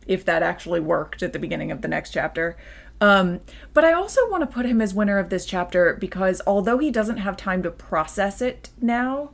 [0.08, 2.56] if that actually worked at the beginning of the next chapter.
[3.00, 3.40] Um,
[3.74, 6.90] but I also want to put him as winner of this chapter because although he
[6.90, 9.30] doesn't have time to process it now,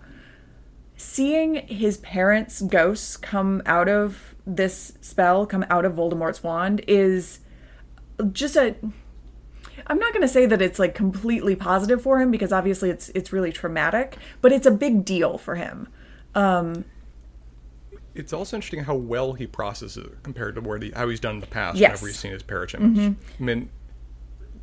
[0.97, 7.41] seeing his parents' ghosts come out of this spell, come out of Voldemort's wand, is
[8.33, 8.77] just a.
[9.87, 13.09] I'm not going to say that it's like completely positive for him because obviously it's
[13.11, 15.89] it's really traumatic, but it's a big deal for him.
[16.35, 16.85] Um,
[18.15, 21.37] it's also interesting how well he processes it compared to where the, how he's done
[21.37, 21.91] in the past Yes.
[21.91, 23.17] whenever he's seen his parachimps.
[23.41, 23.71] I mean,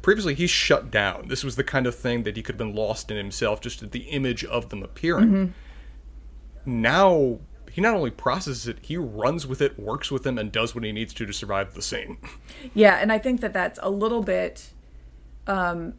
[0.01, 1.27] previously he's shut down.
[1.27, 3.83] This was the kind of thing that he could have been lost in himself just
[3.83, 5.53] at the image of them appearing.
[6.65, 7.39] Now
[7.71, 10.83] he not only processes it, he runs with it, works with them, and does what
[10.83, 12.17] he needs to to survive the scene.
[12.73, 14.69] Yeah, and I think that that's a little bit
[15.47, 15.93] um,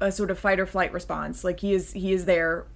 [0.00, 1.44] a sort of fight or flight response.
[1.44, 2.66] Like he is he is there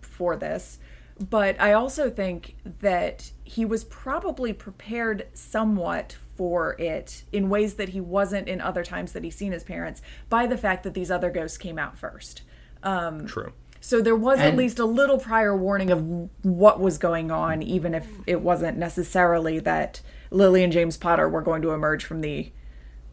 [0.00, 0.78] for this,
[1.18, 7.90] but I also think that he was probably prepared somewhat for it in ways that
[7.90, 11.10] he wasn't in other times that he's seen his parents by the fact that these
[11.10, 12.42] other ghosts came out first.
[12.82, 13.52] Um, True.
[13.80, 16.02] So there was at least a little prior warning of
[16.44, 20.00] what was going on, even if it wasn't necessarily that
[20.30, 22.52] Lily and James Potter were going to emerge from the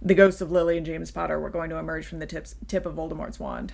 [0.02, 2.86] the ghosts of Lily and James Potter were going to emerge from the tips, tip
[2.86, 3.74] of Voldemort's wand.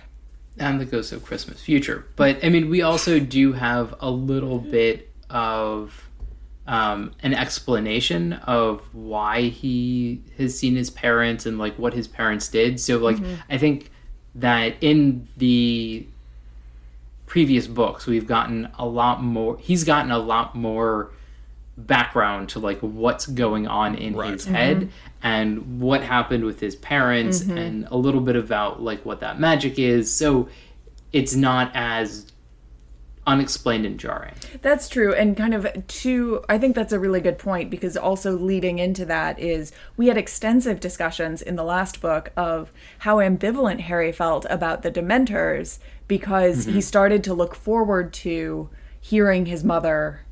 [0.58, 2.06] And the Ghost of Christmas Future.
[2.16, 6.08] But I mean, we also do have a little bit of
[6.66, 12.48] um, an explanation of why he has seen his parents and like what his parents
[12.48, 12.78] did.
[12.80, 13.18] So, like,
[13.50, 13.90] I think
[14.34, 16.06] that in the
[17.26, 19.58] previous books, we've gotten a lot more.
[19.58, 21.10] He's gotten a lot more
[21.76, 24.32] background to like what's going on in Right.
[24.32, 24.88] his head mm-hmm.
[25.22, 27.56] and what happened with his parents mm-hmm.
[27.56, 30.48] and a little bit about like what that magic is so
[31.12, 32.32] it's not as
[33.26, 35.14] unexplained and jarring That's true.
[35.14, 39.04] And kind of to, I think that's a really good point because also leading into
[39.06, 44.44] that is we had extensive discussions in the last book of how ambivalent Harry felt
[44.50, 46.80] about the Dementors because he mm-hmm.
[46.80, 48.68] started to look forward to
[49.00, 50.22] hearing his mother,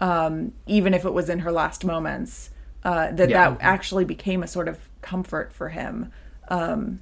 [0.00, 2.50] um, even if it was in her last moments,
[2.84, 3.50] uh, that Yeah.
[3.50, 6.12] that actually became a sort of comfort for him.
[6.48, 7.00] Um,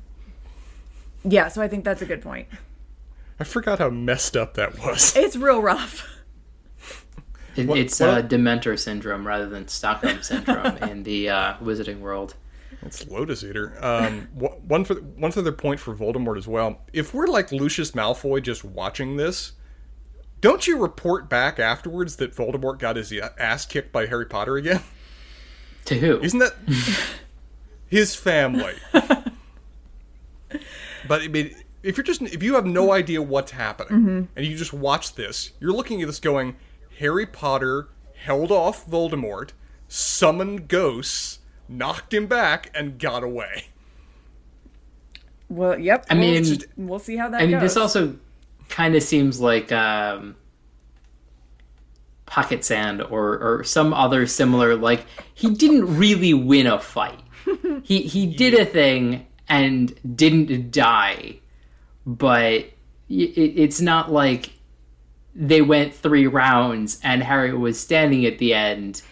[1.25, 2.49] yeah, so I think that's a good point.
[3.41, 5.15] I forgot how messed up that was.
[5.17, 6.07] It's real rough.
[7.57, 12.01] It, What- it's what- uh, dementor syndrome rather than stockholm syndrome in the uh, wizarding
[12.01, 12.35] world
[12.83, 13.77] It's Lotus Eater.
[13.81, 16.81] Um, wh- one for one further point for Voldemort as well.
[16.93, 19.53] If we're like Lucius Malfoy just watching this,
[20.45, 24.59] don't you report back afterwards that Voldemort got his uh, ass kicked by Harry Potter
[24.59, 24.83] again?
[25.87, 26.55] to who Isn't that
[27.89, 28.75] his family?
[28.93, 29.33] but
[31.23, 34.25] I mean, if you're just if you have no idea what's happening mm-hmm.
[34.37, 36.57] and you just watch this, you're looking at this going,
[36.99, 39.53] Harry Potter held off Voldemort,
[39.89, 41.39] summoned ghosts,
[41.71, 43.69] knocked him back, and got away.
[45.49, 46.05] Well, yep.
[46.11, 47.63] I mean, we'll, we'll see how that I mean, goes.
[47.63, 48.19] this also
[48.69, 50.37] kind of seems like um,
[52.27, 54.77] pocket sand or or some other similar.
[54.77, 57.21] Like he didn't really win a fight.
[57.83, 61.41] he he did a thing and didn't die,
[62.07, 62.65] but
[63.09, 64.51] it, it's not like
[65.35, 69.03] they went three rounds and Harry was standing at the end.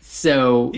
[0.00, 0.72] So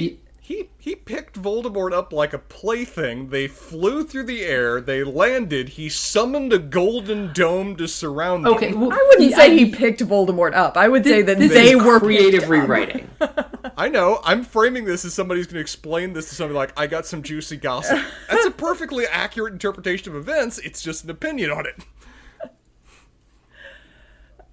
[0.82, 3.28] he he picked Voldemort up like a plaything.
[3.28, 4.80] They flew through the air.
[4.80, 5.68] They landed.
[5.70, 8.54] He summoned a golden dome to surround them.
[8.54, 10.76] okay, well, I wouldn't say I- he picked Voldemort up.
[10.76, 13.08] I would say that this they were creative picked rewriting.
[13.76, 14.20] I know.
[14.24, 17.22] I'm framing this as somebody's going to explain this to somebody like, I got some
[17.22, 18.00] juicy gossip.
[18.28, 20.58] That's a perfectly accurate interpretation of events.
[20.58, 21.76] It's just an opinion on it.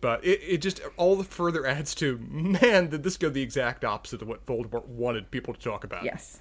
[0.01, 3.83] But it, it just all the further adds to, man, did this go the exact
[3.83, 6.03] opposite of what Voldemort wanted people to talk about.
[6.05, 6.39] Yes.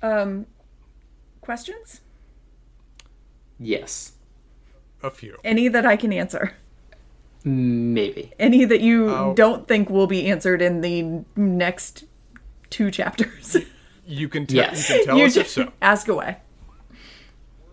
[0.00, 0.46] Um,
[1.40, 2.00] questions?
[3.58, 4.12] Yes.
[5.02, 5.38] A few.
[5.42, 6.52] Any that I can answer?
[7.44, 8.32] Maybe.
[8.38, 9.32] Any that you Oh.
[9.34, 12.04] don't think will be answered in the next
[12.70, 13.56] two chapters?
[14.06, 14.88] You can, te- Yes.
[14.88, 15.72] you can tell you us if just so.
[15.82, 16.38] ask away.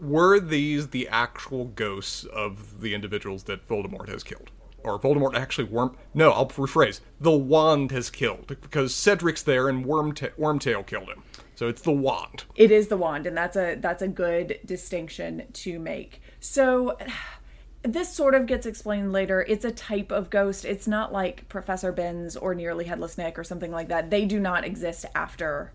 [0.02, 4.52] Were these the actual ghosts of the individuals that Voldemort has killed?
[4.84, 5.98] Or Voldemort actually worm?
[6.14, 7.00] No, I'll rephrase.
[7.20, 11.24] The wand has killed because Cedric's there and Wormta- Wormtail killed him.
[11.56, 12.43] So it's the wand.
[12.56, 16.22] It is the wand, and that's a that's a good distinction to make.
[16.39, 16.98] So
[17.84, 19.43] this sort of gets explained later.
[19.48, 20.66] It's a type of ghost.
[20.66, 24.10] It's not like Professor Binns or Nearly Headless Nick or something like that.
[24.10, 25.72] They do not exist after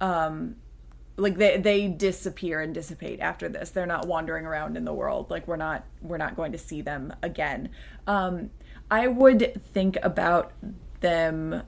[0.00, 0.56] um
[1.16, 3.70] like they they disappear and dissipate after this.
[3.70, 5.30] They're not wandering around in the world.
[5.30, 7.70] Like we're not we're not going to see them again.
[8.06, 8.50] Um
[8.90, 10.52] I would think about
[11.00, 11.62] them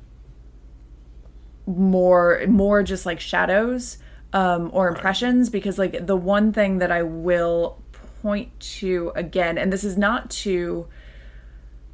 [1.66, 3.98] more more just like shadows
[4.34, 7.80] um, or impressions because like the one thing that I will
[8.20, 10.88] point to again, and this is not to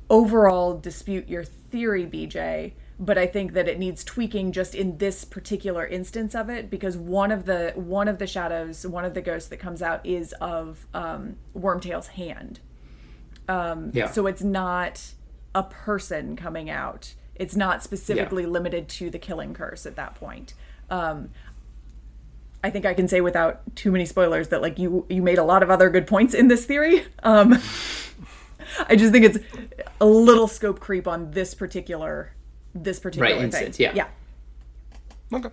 [0.08, 5.24] overall dispute your theory, BJ, but I think that it needs tweaking just in this
[5.24, 9.22] particular instance of it because one of the one of the shadows, one of the
[9.22, 12.60] ghosts that comes out is of um, Wormtail's hand.
[13.48, 14.10] Um, Yeah.
[14.10, 15.14] So it's not
[15.54, 17.14] a person coming out.
[17.34, 20.52] It's not specifically limited to the killing curse at that point.
[20.90, 21.30] Um,
[22.62, 25.44] I think I can say without too many spoilers that like you you made a
[25.44, 27.06] lot of other good points in this theory.
[27.22, 27.54] Um,
[28.88, 29.38] I just think it's
[30.02, 32.34] a little scope creep on this particular
[32.74, 33.44] this particular thing.
[33.44, 33.92] instance, yeah.
[33.94, 34.08] yeah.
[35.32, 35.50] Okay.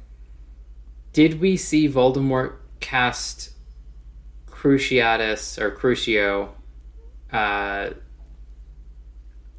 [1.14, 3.52] Did we see Voldemort cast
[4.50, 6.50] Cruciatus or Crucio
[7.32, 7.92] uh,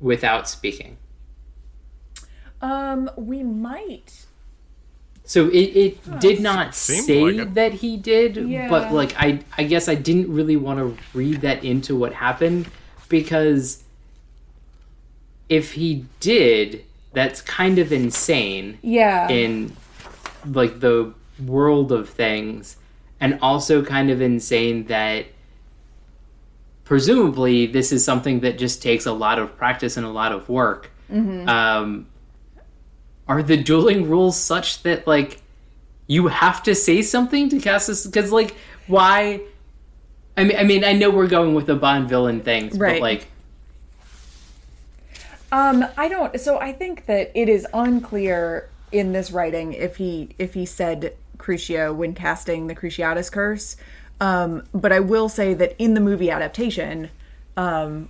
[0.00, 0.96] without speaking?
[2.61, 4.26] Um, we might.
[5.24, 7.54] So it, it did not seemed say like it.
[7.54, 8.68] that he did, Yeah.
[8.70, 12.68] but like I I guess I didn't really want to read that into what happened
[13.09, 13.84] because
[15.48, 16.84] if he did,
[17.19, 19.29] that's kind of insane Yeah.
[19.29, 19.77] in
[20.47, 21.12] like the
[21.45, 22.77] world of things
[23.21, 25.27] and also kind of insane that
[26.85, 30.49] presumably this is something that just takes a lot of practice and a lot of
[30.49, 32.07] work um,
[33.27, 35.41] are the dueling rules such that like
[36.07, 38.55] you have to say something to cast this because like
[38.87, 39.41] why
[40.37, 43.01] I mean, I mean, I know we're going with the Bond villain things, Right.
[43.01, 43.27] but like,
[45.51, 46.38] Um, I don't.
[46.40, 51.14] So I think that it is unclear in this writing if he if he said
[51.38, 53.76] Crucio when casting the Cruciatus curse.
[54.20, 57.11] Um, but I will say that in the movie adaptation,
[57.57, 58.09] um,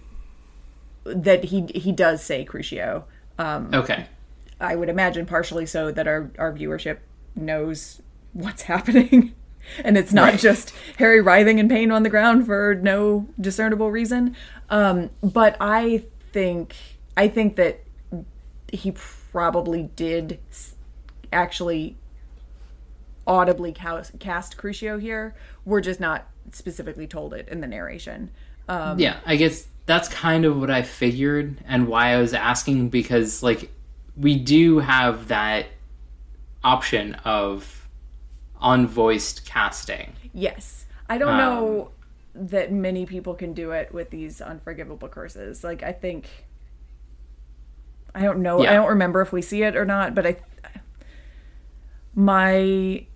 [1.04, 3.04] that he he does say Crucio.
[3.38, 4.06] Um, okay,
[4.60, 6.98] I would imagine partially so that our our viewership
[7.36, 8.00] knows
[8.32, 9.34] what's happening.
[9.84, 10.40] And it's not Right.
[10.40, 14.34] just Harry writhing in pain on the ground for no discernible reason.
[14.70, 16.74] Um, but I think
[17.18, 17.80] I think that
[18.72, 20.38] he probably did
[21.32, 21.96] actually
[23.26, 25.34] audibly cast, cast Crucio here.
[25.64, 28.30] We're just not specifically told it in the narration.
[28.68, 32.90] Um, yeah, I guess that's kind of what I figured and why I was asking
[32.90, 33.72] because like
[34.16, 35.66] we do have that
[36.62, 37.88] option of
[38.62, 40.12] unvoiced casting.
[40.32, 40.86] Yes.
[41.08, 41.90] I don't know
[42.36, 45.64] that many people can do it with these unforgivable curses.
[45.64, 46.28] Like I think
[48.14, 48.62] I don't know.
[48.62, 48.72] Yeah.
[48.72, 50.36] I don't remember if we see it or not, but I
[52.14, 53.06] my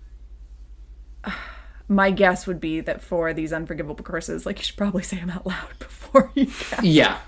[1.89, 5.31] my guess would be that for these unforgivable curses, like you should probably say them
[5.31, 6.85] out loud before you cast.
[6.85, 7.19] Yeah.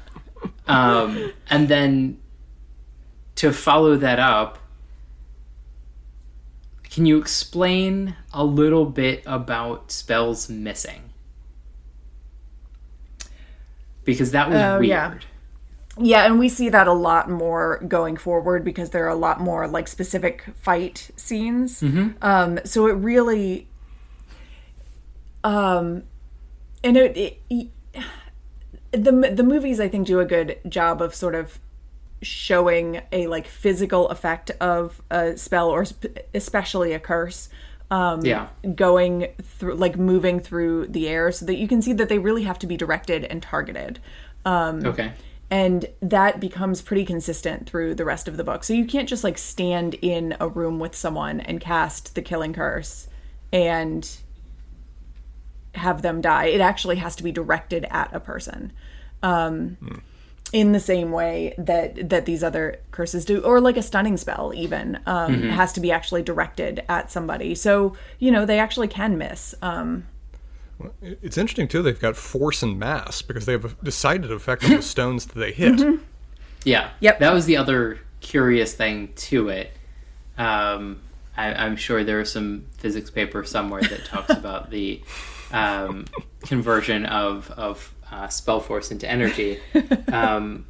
[0.66, 2.20] Um, and then
[3.36, 4.58] to follow that up,
[6.84, 11.10] can you explain a little bit about spells missing?
[14.04, 14.86] Because that was Oh, weird.
[14.88, 15.14] yeah.
[15.96, 19.40] Yeah, and we see that a lot more going forward because there are a lot
[19.40, 21.82] more like specific fight scenes.
[22.20, 23.68] Um, so it really,
[25.42, 26.02] um,
[26.82, 27.68] and it, it, it-
[28.92, 31.58] the the movies I think do a good job of sort of
[32.22, 37.48] showing a like physical effect of a spell or sp- especially a curse.
[37.90, 38.46] Um, Yeah.
[38.74, 42.44] going through like moving through the air so that you can see that they really
[42.44, 43.98] have to be directed and targeted
[44.46, 45.12] Um, Okay.
[45.50, 48.64] And that becomes pretty consistent through the rest of the book.
[48.64, 52.52] So you can't just like stand in a room with someone and cast the killing
[52.52, 53.08] curse
[53.52, 54.08] and
[55.74, 56.46] have them die.
[56.46, 58.72] It actually has to be directed at a person
[59.22, 60.02] um
[60.52, 64.52] in the same way that that these other curses do or like a stunning spell
[64.54, 67.54] even um has to be actually directed at somebody.
[67.54, 70.06] So you know they actually can miss um
[71.00, 71.82] It's interesting too.
[71.82, 75.38] They've got force and mass because they have a decided effect on the stones that
[75.38, 76.00] they hit.
[76.64, 76.90] Yeah.
[77.00, 77.18] Yep.
[77.20, 79.72] That was the other curious thing to it.
[80.36, 81.00] Um,
[81.36, 85.00] I, I'm sure there is some physics paper somewhere that talks about the
[85.52, 86.06] um,
[86.42, 89.60] conversion of of uh, spell force into energy.
[90.12, 90.66] Um,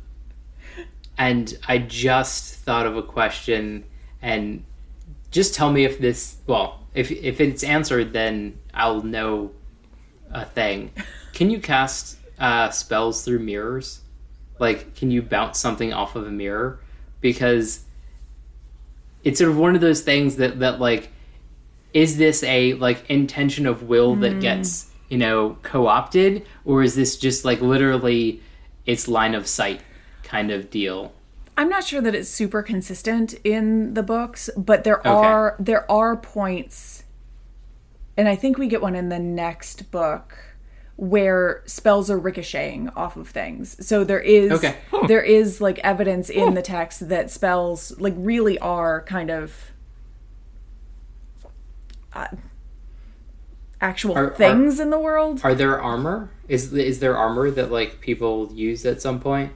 [1.16, 3.84] and I just thought of a question,
[4.20, 4.64] and
[5.30, 6.36] just tell me if this.
[6.46, 9.52] Well, if if it's answered, then I'll know
[10.34, 10.90] a thing.
[11.32, 14.00] Can you cast uh, spells through mirrors?
[14.58, 16.80] Like, can you bounce something off of a mirror?
[17.20, 17.84] Because
[19.22, 21.10] it's sort of one of those things that that like,
[21.92, 27.16] is this a like intention of will that gets you know co-opted, or is this
[27.16, 28.42] just like literally
[28.84, 29.80] its line of sight
[30.22, 31.12] kind of deal?
[31.56, 36.16] I'm not sure that it's super consistent in the books, but there are there are
[36.16, 37.03] points
[38.16, 40.34] and I think we get one in the next book
[40.96, 43.84] where spells are ricocheting off of things.
[43.84, 44.76] So there is Okay.
[45.08, 49.72] there is like evidence in the text that spells like really are kind of
[52.12, 52.28] uh,
[53.80, 55.40] actual Are- are- things in the world.
[55.42, 56.30] Are there armor?
[56.48, 59.52] Is is there armor that like people use at some point?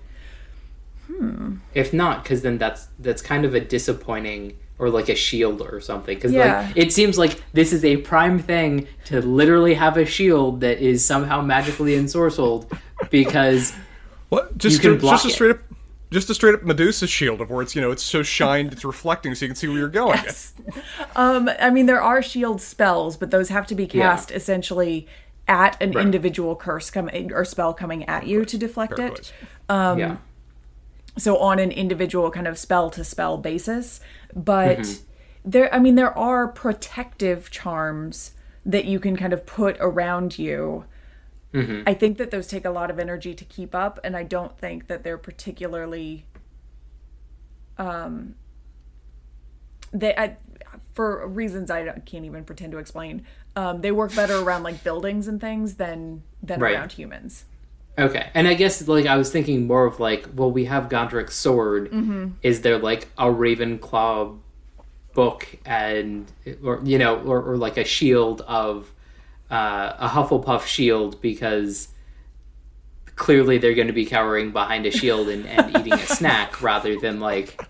[1.07, 1.57] Hmm.
[1.75, 5.81] If not, because then that's that's kind of a disappointing or like a shield or
[5.81, 6.15] something.
[6.15, 6.63] Because Yeah.
[6.69, 10.79] like it seems like this is a prime thing to literally have a shield that
[10.79, 12.71] is somehow magically ensorcelled
[13.11, 13.73] because
[14.29, 14.57] What?
[14.59, 15.33] Just You can straight- block just a it.
[15.33, 15.59] straight up,
[16.11, 18.85] just a straight up Medusa shield of where it's you know it's so shined it's
[18.85, 20.21] reflecting so you can see where you're going.
[20.25, 20.53] Yes.
[21.17, 24.11] Um, I mean, there are shield spells, but those have to be Yeah.
[24.11, 25.07] cast essentially
[25.49, 26.05] at an Right.
[26.05, 29.33] individual curse coming or spell coming at you to deflect it.
[29.69, 30.17] Um, yeah.
[31.19, 34.01] So on an individual kind of spell to spell basis,
[34.35, 35.05] but Mm-hmm.
[35.51, 38.33] there, I mean, there are protective charms
[38.65, 40.85] that you can kind of put around you.
[41.55, 41.83] Mm-hmm.
[41.87, 44.57] I think that those take a lot of energy to keep up, and I don't
[44.59, 46.25] think that they're particularly.
[47.79, 48.35] Um,
[49.93, 50.37] they I,
[50.95, 53.25] for reasons I don't- can't even pretend to explain.
[53.57, 56.75] Um, they work better around like buildings and things than than Right.
[56.75, 57.45] around humans.
[57.99, 61.35] Okay, and I guess like I was thinking more of like, well, we have Godric's
[61.35, 61.91] sword.
[61.91, 62.29] Mm-hmm.
[62.43, 64.39] Is there like a Ravenclaw
[65.15, 66.31] book and
[66.63, 68.93] or you know or, or like a shield of
[69.51, 71.89] uh, a Hufflepuff shield because
[73.17, 76.99] clearly they're going to be cowering behind a shield and, and eating a snack rather
[77.01, 77.61] than like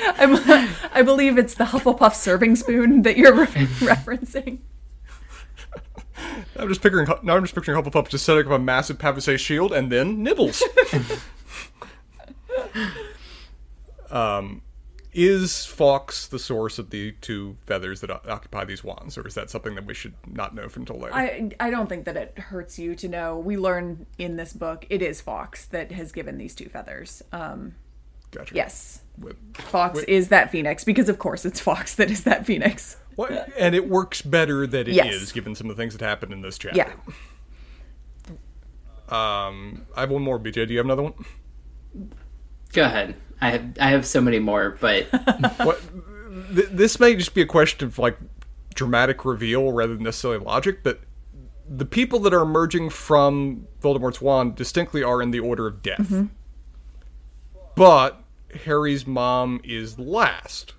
[0.00, 4.58] I, I believe it's the Hufflepuff serving spoon that you're re- referencing.
[6.58, 7.36] I'm just picturing now.
[7.36, 10.62] I'm just picturing Hufflepuff just setting up a massive Pavise shield and then nibbles.
[14.10, 14.62] um,
[15.12, 19.50] is Fawkes the source of the two feathers that occupy these wands, or is that
[19.50, 21.14] something that we should not know from until later?
[21.14, 23.38] I I don't think that it hurts you to know.
[23.38, 27.22] We learn in this book it is Fawkes that has given these two feathers.
[27.32, 27.74] Um,
[28.30, 28.54] gotcha.
[28.54, 32.96] yes, With- Fawkes is that phoenix because of course it's Fawkes that is that phoenix.
[33.18, 35.32] What- and it works better that it is, Yes.
[35.32, 36.76] given some of the things that happened in this chapter.
[36.78, 36.92] Yeah.
[39.08, 40.38] Um, I have one more.
[40.38, 41.14] BJ, do you have another one?
[42.72, 43.14] go ahead.
[43.40, 45.04] I have I have so many more, but
[45.64, 45.80] what
[46.54, 48.18] th- this may just be a question of like
[48.74, 51.00] dramatic reveal rather than necessarily logic, but
[51.68, 56.26] the people that are emerging from Voldemort's wand distinctly are in the order of death.
[57.74, 58.22] But
[58.64, 60.74] Harry's mom is last.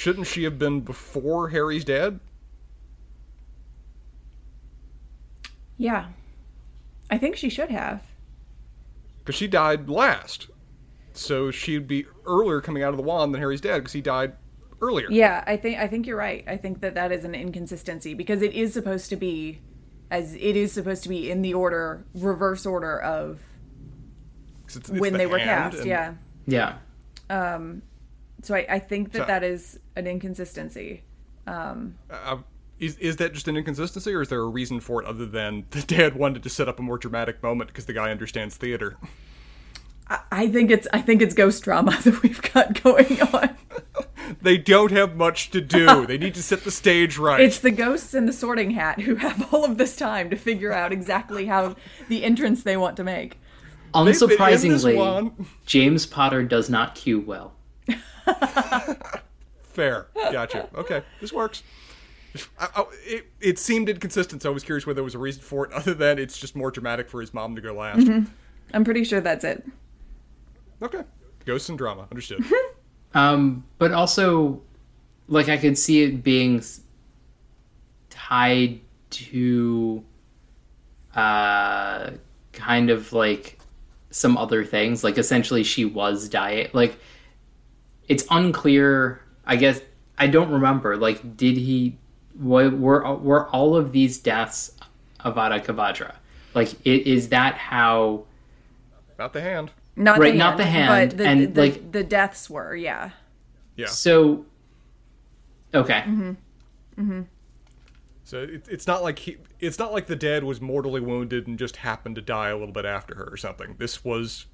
[0.00, 2.20] Shouldn't she have been before Harry's dad?
[5.76, 6.06] Yeah,
[7.10, 8.02] I think she should have.
[9.18, 10.46] Because she died last.
[11.12, 14.32] So she'd be earlier coming out of the wand than Harry's dad because he died
[14.80, 15.06] earlier.
[15.10, 16.44] Yeah, I think I think you're right.
[16.48, 19.60] I think that that is an inconsistency because it is supposed to be
[20.10, 23.40] as it is supposed to be in the order reverse order of
[24.66, 25.76] it's- it's when the they were cast.
[25.76, 26.14] and- Yeah.
[26.46, 26.76] yeah.
[27.28, 27.82] Um,
[28.42, 31.02] So I, I think that So- that is an inconsistency.
[31.46, 32.38] Uh,
[32.78, 35.66] is, is that just an inconsistency, or is there a reason for it other than
[35.70, 38.96] the dad wanted to set up a more dramatic moment because the guy understands theater?
[40.32, 43.56] I think it's I think it's ghost drama that we've got going on.
[44.42, 46.06] They don't have much to do.
[46.06, 47.40] they need to set the stage right.
[47.40, 50.72] It's the ghosts in the sorting hat who have all of this time to figure
[50.72, 51.74] out exactly how
[52.08, 53.40] the entrance they want to make.
[53.92, 55.46] They've been in this Unsurprisingly.
[55.66, 57.54] James Potter does not cue well.
[59.62, 60.06] Fair.
[60.14, 60.68] Gotcha.
[60.74, 61.62] Okay, this works.
[62.58, 65.42] I, I, it, it seemed inconsistent, so I was curious whether there was a reason
[65.42, 68.08] for it other than it's just more dramatic for his mom to go last.
[68.72, 69.66] I'm pretty sure that's it.
[70.82, 71.02] Okay.
[71.44, 72.06] Ghosts and drama.
[72.10, 72.44] Understood.
[73.12, 74.62] Um, but also,
[75.26, 76.62] like I could see it being
[78.08, 80.04] tied to,
[81.16, 82.10] uh,
[82.52, 83.58] kind of like
[84.10, 85.02] some other things.
[85.02, 86.72] Like essentially, she was diet.
[86.72, 87.00] Like
[88.10, 89.22] it's unclear.
[89.46, 89.80] I guess
[90.18, 90.96] I don't remember.
[90.96, 91.96] Like, did he?
[92.38, 94.72] Were were, were all of these deaths
[95.24, 96.14] Avada Kedavra?
[96.54, 98.24] Like, i- is that how?
[99.18, 99.70] Not the hand.
[99.96, 103.10] Not Right, the not the hand, but the, and, the, like- the deaths were, yeah.
[103.76, 103.86] Yeah.
[103.86, 104.46] So,
[105.74, 106.00] okay.
[106.06, 106.30] Mm-hmm.
[106.98, 107.20] Mm-hmm.
[108.24, 109.36] So it, it's not like he.
[109.58, 112.72] It's not like the dad was mortally wounded and just happened to die a little
[112.72, 113.74] bit after her or something.
[113.78, 114.46] This was.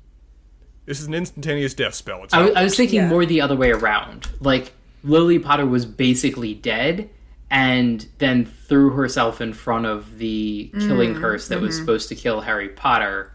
[0.87, 2.25] This is an instantaneous death spell.
[2.25, 3.09] It's I, was- I was thinking Yeah.
[3.09, 4.29] more the other way around.
[4.41, 4.73] Like
[5.05, 7.11] Lily Potter was basically dead,
[7.51, 11.85] and then threw herself in front of the killing mm, curse that was mm-hmm.
[11.85, 13.33] supposed to kill Harry Potter,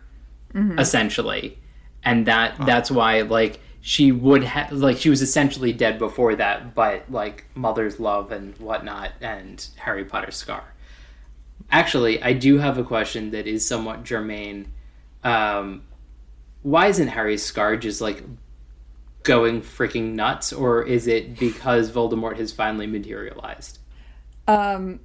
[0.53, 0.77] mm-hmm.
[0.77, 1.57] essentially,
[2.03, 6.75] and that that's why like she would have like she was essentially dead before that,
[6.75, 10.63] but like mother's love and whatnot, and Harry Potter's scar.
[11.71, 14.71] Actually, I do have a question that is somewhat germane.
[15.23, 15.83] Um,
[16.63, 18.23] why isn't Harry's scar just like
[19.23, 23.79] going freaking nuts, or is it because Voldemort has finally materialized?
[24.47, 24.99] Um,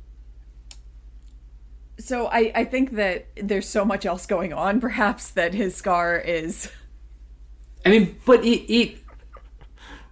[1.99, 6.17] so I, I think that there's so much else going on, perhaps, that his scar
[6.17, 6.71] is.
[7.85, 8.99] I mean, but it, it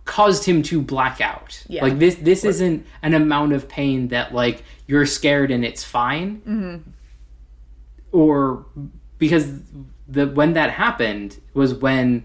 [0.05, 1.63] caused him to black out.
[1.69, 1.83] Yeah.
[1.83, 6.43] Like this, this isn't an amount of pain that like you're scared and it's fine,
[6.47, 6.91] Mm-hmm.
[8.13, 8.67] or
[9.19, 9.49] because
[10.09, 12.25] the when that happened was when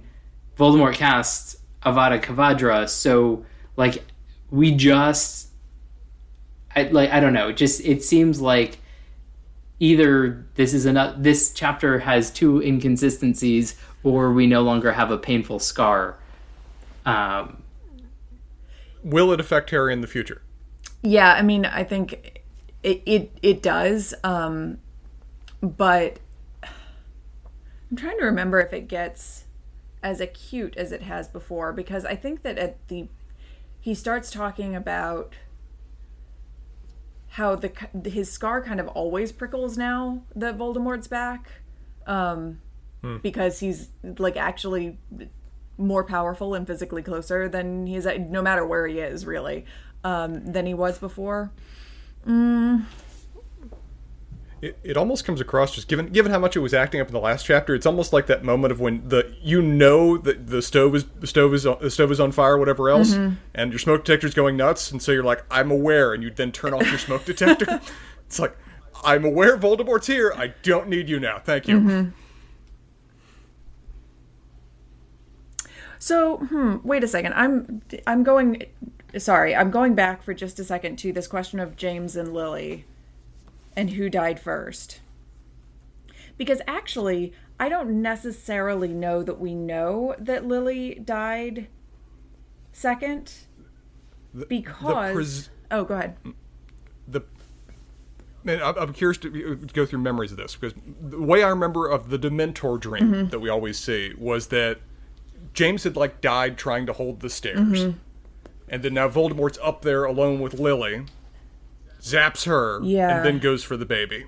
[0.58, 2.90] Voldemort cast Avada Kedavra.
[2.90, 3.46] So
[3.78, 4.04] like
[4.50, 5.50] we just,
[6.76, 7.52] I like I don't know.
[7.52, 8.80] Just it seems like
[9.80, 15.18] either this is another this chapter has two inconsistencies or we no longer have a
[15.18, 16.18] painful scar
[17.06, 17.62] um
[19.04, 20.42] Will it affect Harry in the future?
[21.02, 22.42] Yeah, I mean, I think
[22.84, 24.14] it it, it does.
[24.24, 24.80] Um,
[25.62, 26.20] but
[27.90, 29.46] I'm trying to remember if it gets
[30.02, 33.08] as acute as it has before because I think that at the
[33.82, 35.34] he starts talking about
[37.30, 37.72] how the
[38.06, 41.50] his scar kind of always prickles now that Voldemort's back
[42.08, 42.60] um
[43.22, 44.98] because he's like actually
[45.78, 49.66] more powerful and physically closer than he is no matter where he is really
[50.04, 51.52] um than he was before
[54.62, 57.14] It, it almost comes across just given given how much it was acting up in
[57.14, 57.74] the last chapter.
[57.74, 61.28] It's almost like that moment of when the you know that the stove is the
[61.28, 63.14] stove is on, the stove is on fire, whatever else,
[63.56, 66.52] and your smoke detector's going nuts, and so you're like, I'm aware, and you then
[66.52, 67.80] turn off your smoke detector.
[68.26, 68.58] it's like,
[69.04, 70.34] I'm aware Voldemort's here.
[70.36, 71.40] I don't need you now.
[71.40, 72.12] Thank you.
[76.00, 77.34] So, hmm, wait a second.
[77.34, 78.64] I'm I'm going
[79.18, 82.86] sorry, I'm going back for just a second to this question of James and Lily
[83.80, 85.00] and who died first.
[86.38, 91.68] Because actually, I don't necessarily know that we know that Lily died
[92.74, 93.34] second
[94.48, 96.18] because pres- Oh, go ahead.
[97.08, 97.22] the
[98.46, 102.10] I'm I'm curious to go through memories of this because the way I remember of
[102.10, 103.30] the Dementor dream mm-hmm.
[103.30, 104.80] that we always see was that
[105.54, 107.98] James had like died trying to hold the stairs, mm-hmm.
[108.68, 111.06] and then now Voldemort's up there alone with Lily,
[112.02, 113.18] zaps her, Yeah.
[113.18, 114.26] and then goes for the baby.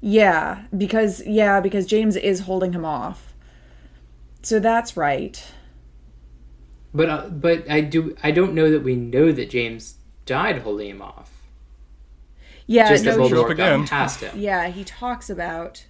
[0.00, 3.34] Yeah, because yeah, because James is holding him off.
[4.42, 5.42] So that's right.
[6.94, 9.94] but uh, but i do i don't know that we know that james
[10.26, 11.30] died holding him off
[12.66, 13.80] Yeah, just no, that show up Voldemort again.
[13.80, 15.84] got past him Yeah, he talks about.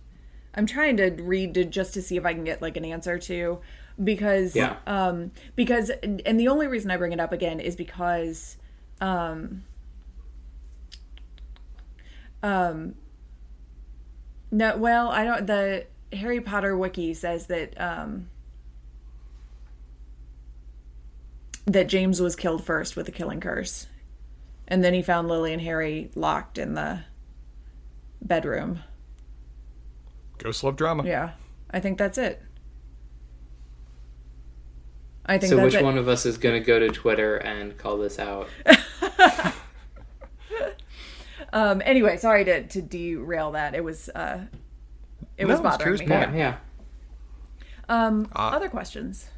[0.55, 3.19] I'm trying to read to, just to see if I can get like an answer
[3.19, 3.61] to,
[4.03, 4.77] because Yeah.
[4.87, 8.57] um because and the only reason I bring it up again is because
[9.01, 9.63] um
[12.43, 12.95] um
[14.51, 18.29] no well I don't the Harry Potter wiki says that um
[21.67, 23.87] that James was killed first with a killing curse.
[24.67, 27.01] And then he found Lily and Harry locked in the
[28.23, 28.81] bedroom.
[30.39, 31.05] Ghost love drama.
[31.05, 31.33] Yeah,
[31.71, 32.43] I think that's it.
[35.27, 35.85] I think so that's which it.
[35.85, 38.49] one of us is going to go to twitter and call this out
[41.53, 41.83] Um.
[41.85, 43.75] Anyway, sorry to to derail that.
[43.75, 44.45] It was uh,
[45.37, 46.07] it No, was it's bothering curious me.
[46.27, 46.37] point.
[46.37, 46.57] yeah
[47.89, 48.29] Um.
[48.35, 49.29] Uh, other questions?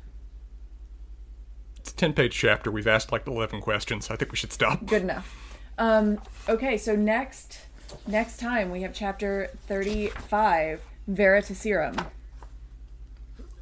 [1.78, 2.70] It's a ten page chapter.
[2.70, 4.10] We've asked like eleven questions.
[4.10, 4.84] I think we should stop.
[4.86, 5.34] Good enough.
[5.78, 6.20] Um.
[6.48, 6.76] Okay.
[6.78, 7.58] So next
[8.06, 12.06] next time we have chapter thirty five, Veritaserum.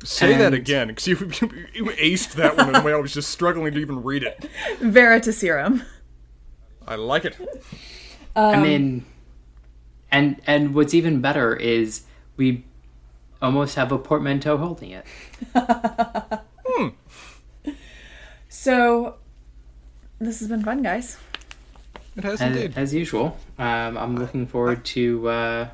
[0.02, 1.16] Say that again, because you,
[1.74, 4.48] you aced that one in a way I was just struggling to even read it.
[4.80, 5.84] Veritaserum.
[6.88, 7.36] I like it.
[8.36, 9.04] I Um, mean
[10.10, 12.02] and and what's even better is
[12.36, 12.64] we
[13.42, 15.04] almost have a portmanteau holding it
[18.48, 19.16] So
[20.18, 21.16] this has been fun, guys.
[22.16, 22.72] It has as, indeed.
[22.76, 25.68] as usual um, i'm looking forward to uh,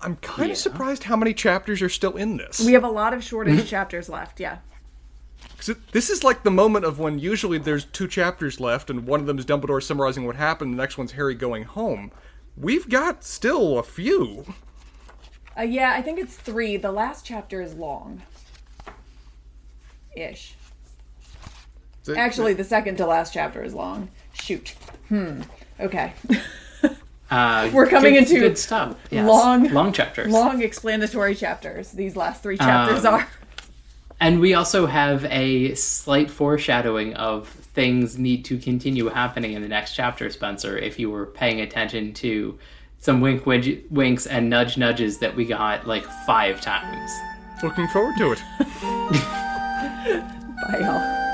[0.00, 0.52] I'm kind Yeah.
[0.52, 2.60] of surprised how many chapters are still in this.
[2.60, 4.38] We have a lot of shortish chapters left.
[4.40, 4.58] Yeah.
[5.56, 9.06] 'Cause it- this is like the moment of when usually there's two chapters left, and
[9.06, 12.10] one of them is Dumbledore summarizing what happened, the next one's Harry going home.
[12.56, 14.54] We've got still a few.
[15.58, 16.76] Uh, yeah, I think it's three.
[16.76, 18.22] The last chapter is long.
[20.16, 20.54] Ish.
[22.02, 24.08] Is it- Actually, the second to last chapter is long.
[24.32, 24.74] Shoot.
[25.08, 25.42] Hmm.
[25.80, 26.12] Okay.
[27.30, 29.26] uh, We're coming good- into good stuff yes.
[29.28, 31.92] long- long chapters long explanatory chapters.
[31.92, 33.28] These last three chapters Um, are.
[34.20, 39.68] And we also have a slight foreshadowing of things need to continue happening in the
[39.68, 42.58] next chapter, Spencer, if you were paying attention to
[42.98, 47.10] some wink wink- winks and nudge nudges that we got like five times.
[47.62, 48.42] Looking forward to it.
[50.68, 51.27] Bye, y'all.